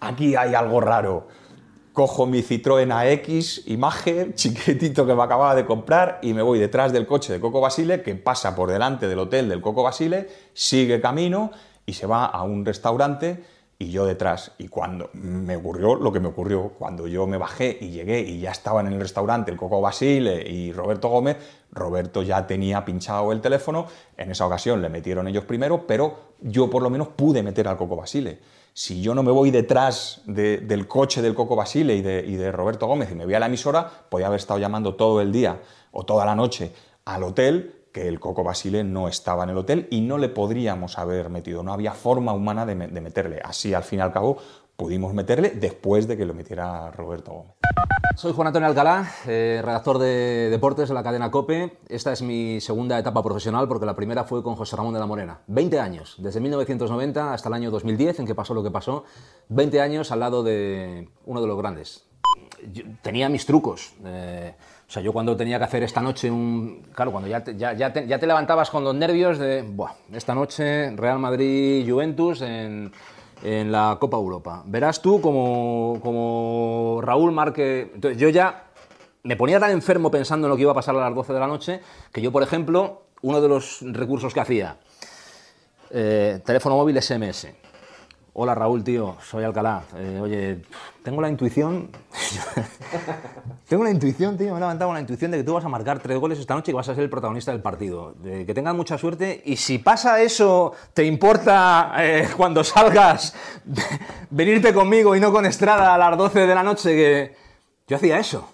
[0.00, 1.28] aquí hay algo raro.
[1.94, 6.92] Cojo mi Citroën AX imagen, chiquitito que me acababa de comprar, y me voy detrás
[6.92, 11.00] del coche de Coco Basile, que pasa por delante del hotel del Coco Basile, sigue
[11.00, 11.52] camino
[11.86, 13.44] y se va a un restaurante
[13.78, 14.50] y yo detrás.
[14.58, 18.40] Y cuando me ocurrió lo que me ocurrió, cuando yo me bajé y llegué y
[18.40, 21.36] ya estaban en el restaurante el Coco Basile y Roberto Gómez,
[21.70, 26.68] Roberto ya tenía pinchado el teléfono, en esa ocasión le metieron ellos primero, pero yo
[26.68, 28.40] por lo menos pude meter al Coco Basile
[28.74, 33.10] si yo no me voy detrás del coche del Coco Basile y de, Roberto Gómez
[33.12, 36.26] y me voy a la emisora, podía haber estado llamando todo el día o toda
[36.26, 36.72] la noche
[37.04, 40.98] al hotel que el Coco Basile no estaba en el hotel y no le podríamos
[40.98, 43.40] haber metido, no había forma humana de, de meterle.
[43.44, 44.38] Así, al fin y al cabo,
[44.76, 47.52] pudimos meterle después de que lo metiera Roberto Gómez.
[48.16, 51.78] Soy Juan Antonio Alcalá, eh, redactor de deportes de la cadena COPE.
[51.88, 55.06] Esta es mi segunda etapa profesional porque la primera fue con José Ramón de la
[55.06, 55.40] Morena.
[55.48, 59.04] 20 años, desde 1990 hasta el año 2010 en que pasó lo que pasó.
[59.48, 62.04] 20 años al lado de uno de los grandes.
[63.02, 63.94] tenía mis trucos.
[64.04, 64.54] Eh,
[64.86, 66.86] o sea, yo cuando tenía que hacer esta noche un...
[66.94, 69.62] Claro, cuando ya te, ya, te, ya te levantabas con los nervios de...
[69.62, 72.92] Buah, esta noche Real Madrid-Juventus en
[73.44, 74.62] en la Copa Europa.
[74.66, 77.90] Verás tú como, como Raúl Marque...
[77.94, 78.64] Entonces yo ya
[79.22, 81.40] me ponía tan enfermo pensando en lo que iba a pasar a las 12 de
[81.40, 81.80] la noche
[82.12, 84.78] que yo, por ejemplo, uno de los recursos que hacía,
[85.90, 87.48] eh, teléfono móvil SMS.
[88.36, 89.84] Hola Raúl, tío, soy Alcalá.
[89.96, 90.58] Eh, oye,
[91.04, 91.88] tengo la intuición.
[93.68, 95.68] tengo la intuición, tío, me he levantado con la intuición de que tú vas a
[95.68, 98.16] marcar tres goles esta noche y vas a ser el protagonista del partido.
[98.24, 103.36] Que tengas mucha suerte y si pasa eso, ¿te importa eh, cuando salgas
[104.30, 106.90] venirte conmigo y no con Estrada a las 12 de la noche?
[106.90, 107.36] Que
[107.86, 108.48] yo hacía eso.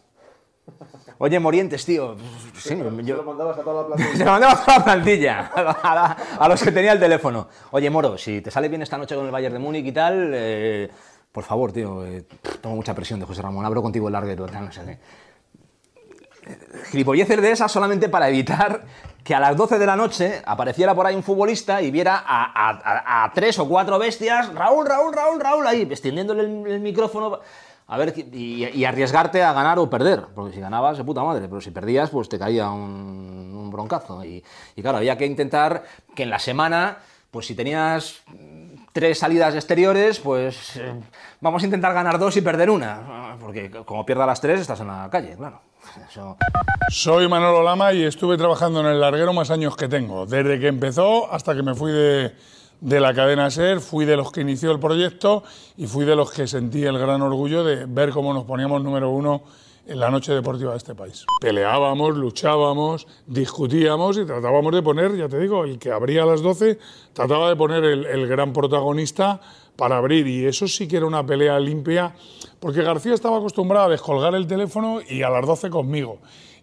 [1.22, 2.16] Oye, Morientes, tío.
[2.56, 3.16] Sí, yo...
[3.16, 4.16] lo mandabas a toda la plantilla.
[4.16, 5.50] Se lo mandaba a toda la plantilla,
[6.38, 7.46] a, los que tenía el teléfono.
[7.72, 10.30] Oye, Moro, si te sale bien esta noche con el Bayern de Múnich y tal,
[10.32, 10.88] eh,
[11.30, 12.24] por favor, tío, eh,
[12.62, 14.98] tengo mucha presión de José Ramón, abro contigo el larguero, tal, no sé qué.
[16.90, 18.86] Gilipolleces de esas solamente para evitar
[19.22, 23.30] que a las 12 de la noche apareciera por ahí un futbolista y viera a,
[23.34, 27.40] tres o cuatro bestias, Raúl, Raúl, Raúl, Raúl, ahí, extendiéndole el micrófono
[27.92, 31.60] a ver, y, arriesgarte a ganar o perder, porque si ganabas, de puta madre, pero
[31.60, 34.24] si perdías, pues te caía un, broncazo.
[34.24, 34.44] Y,
[34.80, 35.82] claro, había que intentar
[36.14, 36.98] que en la semana,
[37.32, 38.22] pues si tenías
[38.92, 40.92] tres salidas exteriores, pues eh,
[41.40, 44.86] vamos a intentar ganar dos y perder una, porque como pierdas las tres, estás en
[44.86, 45.60] la calle, claro.
[46.90, 50.68] Soy Manolo Lama y estuve trabajando en el larguero más años que tengo, desde que
[50.68, 52.36] empezó hasta que me fui de
[52.80, 55.42] de la cadena SER, fui de los que inició el proyecto
[55.76, 59.10] y fui de los que sentí el gran orgullo de ver cómo nos poníamos número
[59.10, 59.42] uno
[59.86, 61.24] en la noche deportiva de este país.
[61.40, 66.42] Peleábamos, luchábamos, discutíamos y tratábamos de poner, ya te digo, el que abría a las
[66.42, 66.78] 12,
[67.12, 69.40] trataba de poner el, el gran protagonista
[69.76, 72.14] para abrir y eso sí que era una pelea limpia,
[72.60, 76.18] porque García estaba acostumbrado a descolgar el teléfono y a las 12 conmigo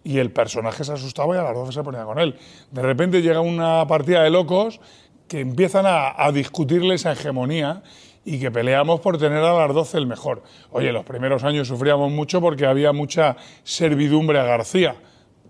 [0.07, 2.35] y el personaje se asustaba y a las 12 se ponía con él.
[2.71, 4.79] De repente llega una partida de locos
[5.27, 7.83] que empiezan a, a discutirle esa hegemonía
[8.27, 10.43] y que peleamos por tener a las 12 el mejor.
[10.71, 14.95] Oye, los primeros años sufríamos mucho porque había mucha servidumbre a García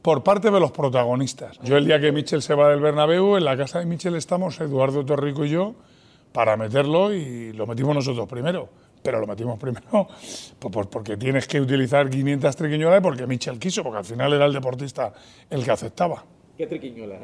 [0.03, 1.59] por parte de los protagonistas.
[1.63, 4.59] Yo el día que Michel se va del Bernabéu, en la casa de Michel estamos
[4.61, 5.73] Eduardo Torrico y yo
[6.31, 8.69] para meterlo y lo metimos nosotros primero.
[9.01, 10.07] Pero lo metimos primero
[10.59, 14.53] pues, porque tienes que utilizar 500 triquiñuelas porque Michel quiso, porque al final era el
[14.53, 15.11] deportista
[15.49, 16.23] el que aceptaba.
[16.57, 17.19] ¿Qué triquiñuelas?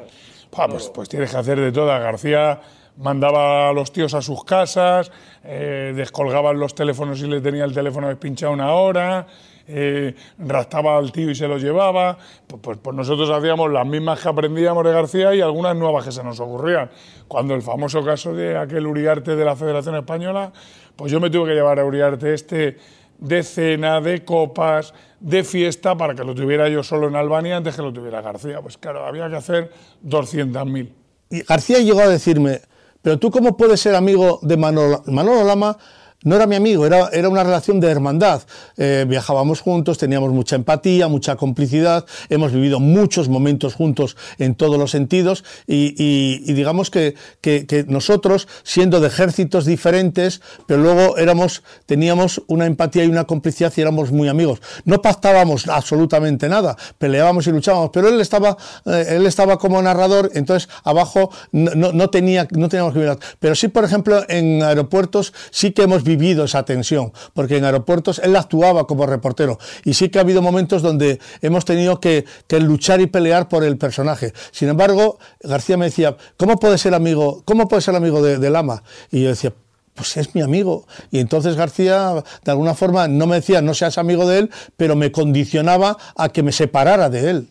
[0.50, 2.00] pues, pues tienes que hacer de todas.
[2.00, 2.60] García
[2.98, 5.10] mandaba a los tíos a sus casas,
[5.42, 9.26] eh, descolgaban los teléfonos y le tenía el teléfono despinchado una hora,
[9.66, 12.16] eh, raptaba al tío y se lo llevaba.
[12.46, 16.12] Pues, pues, pues, nosotros hacíamos las mismas que aprendíamos de García y algunas nuevas que
[16.12, 16.90] se nos ocurrían.
[17.26, 20.52] Cuando el famoso caso de aquel Uriarte de la Federación Española,
[20.94, 22.76] pues yo me tuve que llevar a Uriarte este
[23.18, 27.76] de cena, de copas, de fiesta, para que lo tuviera yo solo en Albania antes
[27.76, 28.60] que lo tuviera García.
[28.60, 29.70] Pues claro, había que hacer
[30.04, 30.88] 200.000.
[31.30, 32.60] Y García llegó a decirme,
[33.00, 35.76] pero tú cómo puedes ser amigo de Manolo, Manolo Lama
[36.24, 38.42] no era mi amigo, era, era una relación de hermandad.
[38.76, 44.78] Eh, viajábamos juntos, teníamos mucha empatía, mucha complicidad, hemos vivido muchos momentos juntos en todos
[44.78, 52.42] los sentidos y, digamos que, que, nosotros, siendo de ejércitos diferentes, pero luego éramos, teníamos
[52.46, 54.60] una empatía y una complicidad y éramos muy amigos.
[54.84, 58.56] No pactábamos absolutamente nada, peleábamos y luchábamos, pero él estaba,
[58.86, 63.18] eh, él estaba como narrador, entonces abajo no, no, tenía, no teníamos que mirar.
[63.38, 67.64] Pero sí, por ejemplo, en aeropuertos sí que hemos vivido vivido esa tensión, porque en
[67.64, 72.24] aeropuertos él actuaba como reportero y sí que ha habido momentos donde hemos tenido que,
[72.60, 74.32] luchar y pelear por el personaje.
[74.52, 78.84] Sin embargo, García me decía, ¿cómo puede ser amigo, cómo puede ser amigo de, Lama?
[79.10, 79.52] Y yo decía,
[79.94, 80.86] pues es mi amigo.
[81.10, 84.94] Y entonces García, de alguna forma, no me decía, no seas amigo de él, pero
[84.94, 87.48] me condicionaba a que me separara de él.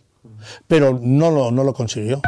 [0.67, 2.21] Pero no lo, no lo consiguió.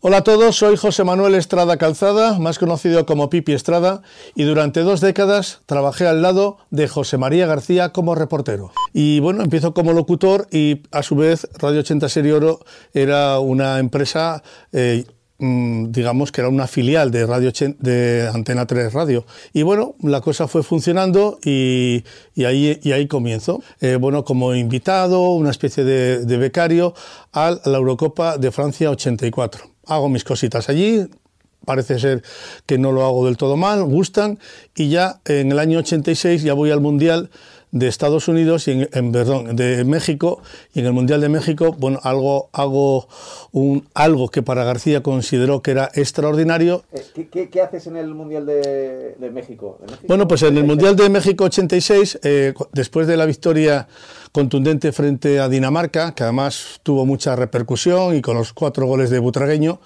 [0.00, 4.02] Hola a todos, soy José Manuel Estrada Calzada, más conocido como Pipi Estrada,
[4.36, 8.70] y durante dos décadas trabajé al lado de José María García como reportero.
[8.92, 12.60] Y bueno, empiezo como locutor y a su vez Radio 80 Serie Oro
[12.94, 14.44] era una empresa...
[14.70, 15.04] Eh,
[15.38, 19.26] mm, digamos que era una filial de Radio de Antena 3 Radio.
[19.52, 22.04] Y bueno, la cosa fue funcionando y,
[22.36, 23.64] ahí, comienzo.
[23.80, 26.94] Eh, bueno, como invitado, una especie de, de becario
[27.32, 31.08] a la Eurocopa de Francia 84 hago mis cositas allí,
[31.64, 32.22] parece ser
[32.66, 34.38] que no lo hago del todo mal, gustan,
[34.74, 37.30] y ya en el año 86 ya voy al Mundial
[37.70, 40.40] de Estados Unidos y en, perdón, de México
[40.74, 43.08] y en el Mundial de México, bueno, algo hago
[43.52, 46.84] un algo que para García consideró que era extraordinario.
[46.92, 49.78] Eh, ¿Qué, haces en el Mundial de, México?
[50.06, 53.88] Bueno, pues en el Mundial de México 86, eh, después de la victoria
[54.32, 59.18] contundente frente a Dinamarca, que además tuvo mucha repercusión y con los cuatro goles de
[59.18, 59.80] Butragueño.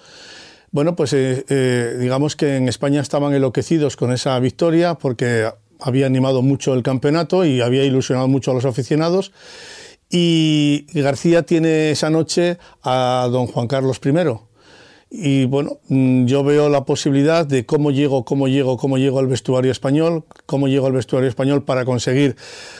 [0.73, 5.51] Bueno, pues eh, eh, digamos que en España estaban enloquecidos con esa victoria porque
[5.83, 9.31] había animado mucho el campeonato y había ilusionado mucho a los aficionados.
[10.09, 14.11] Y García tiene esa noche a don Juan Carlos I
[15.15, 19.27] y bueno, mm, yo veo la posibilidad de cómo llego, cómo llego, cómo llego al
[19.27, 22.35] vestuario español, cómo llego al vestuario español para conseguir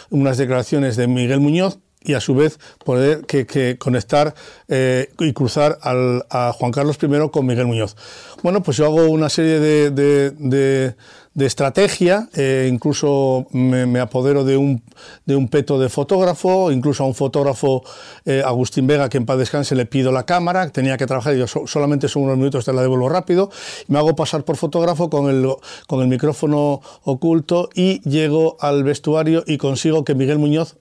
[0.10, 4.34] unas declaraciones de Miguel Muñoz y a su vez poder que, conectar
[4.68, 7.96] eh, y cruzar a Juan Carlos I con Miguel Muñoz.
[8.42, 10.96] Bueno, pues yo hago una serie de de
[11.36, 14.84] estrategia, eh, incluso me, apodero de un,
[15.26, 17.84] de un peto de fotógrafo, incluso a un fotógrafo,
[18.26, 21.40] eh, Agustín Vega, que en paz descanse, le pido la cámara, tenía que trabajar, y
[21.40, 23.50] yo solamente son unos minutos, te la devuelvo rápido,
[23.88, 25.48] me hago pasar por fotógrafo con el,
[25.88, 30.78] con el micrófono oculto y llego al vestuario y consigo que Miguel Muñoz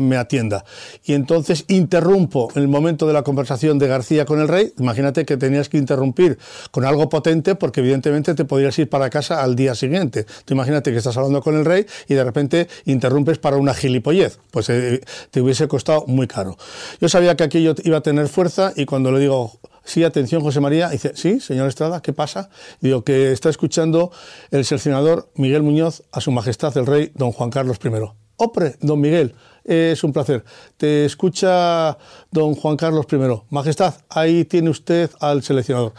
[0.00, 0.64] me atienda.
[1.04, 4.72] Y entonces interrumpo el momento de la conversación de García con el rey.
[4.78, 6.38] Imagínate que tenías que interrumpir
[6.70, 10.26] con algo potente porque evidentemente te podrías ir para casa al día siguiente.
[10.44, 14.38] Tú imagínate que estás hablando con el rey y de repente interrumpes para una gilipollez.
[14.50, 16.56] Pues eh, te hubiese costado muy caro.
[17.00, 20.60] Yo sabía que aquello iba a tener fuerza y cuando le digo, sí, atención José
[20.60, 22.50] María, dice, sí, señor Estrada, ¿qué pasa?
[22.80, 24.10] Digo que está escuchando
[24.50, 27.90] el seleccionador Miguel Muñoz a su majestad el rey don Juan Carlos I.
[28.36, 29.34] Opre, don Miguel,
[29.70, 30.44] es un placer.
[30.76, 31.96] Te escucha
[32.32, 33.18] don Juan Carlos I.
[33.50, 35.94] Majestad, ahí tiene usted al seleccionador.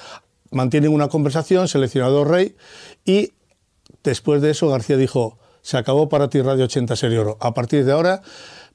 [0.51, 2.57] Mantienen una conversación, seleccionador rey,
[3.05, 3.31] y
[4.03, 7.37] después de eso García dijo, se acabó para ti Radio 80 Serie Oro.
[7.39, 8.21] A partir de ahora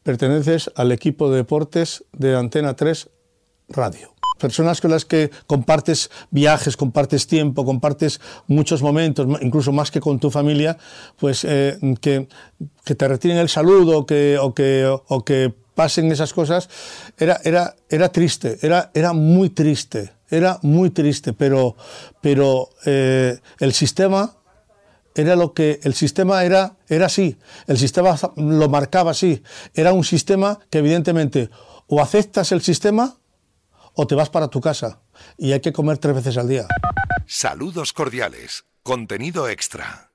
[0.03, 3.11] perteneces al equipo de deportes de Antena 3
[3.69, 10.01] Radio personas con las que compartes viajes, compartes tiempo, compartes muchos momentos, incluso más que
[10.01, 10.77] con tu familia,
[11.19, 12.29] pues eh, que,
[12.85, 16.69] te retiren el saludo que, o, que, o que pasen esas cosas,
[17.19, 21.77] era, era, era triste, era, era muy triste, era muy triste, pero,
[22.21, 24.37] pero eh, el sistema
[25.15, 29.43] era lo que el sistema era era así, el sistema lo marcaba así,
[29.75, 31.51] era un sistema que evidentemente
[31.87, 33.17] o aceptas el sistema
[33.97, 35.01] o te vas para tu casa
[35.37, 36.67] y hay que comer tres veces al día.
[37.27, 40.06] Saludos cordiales, contenido extra.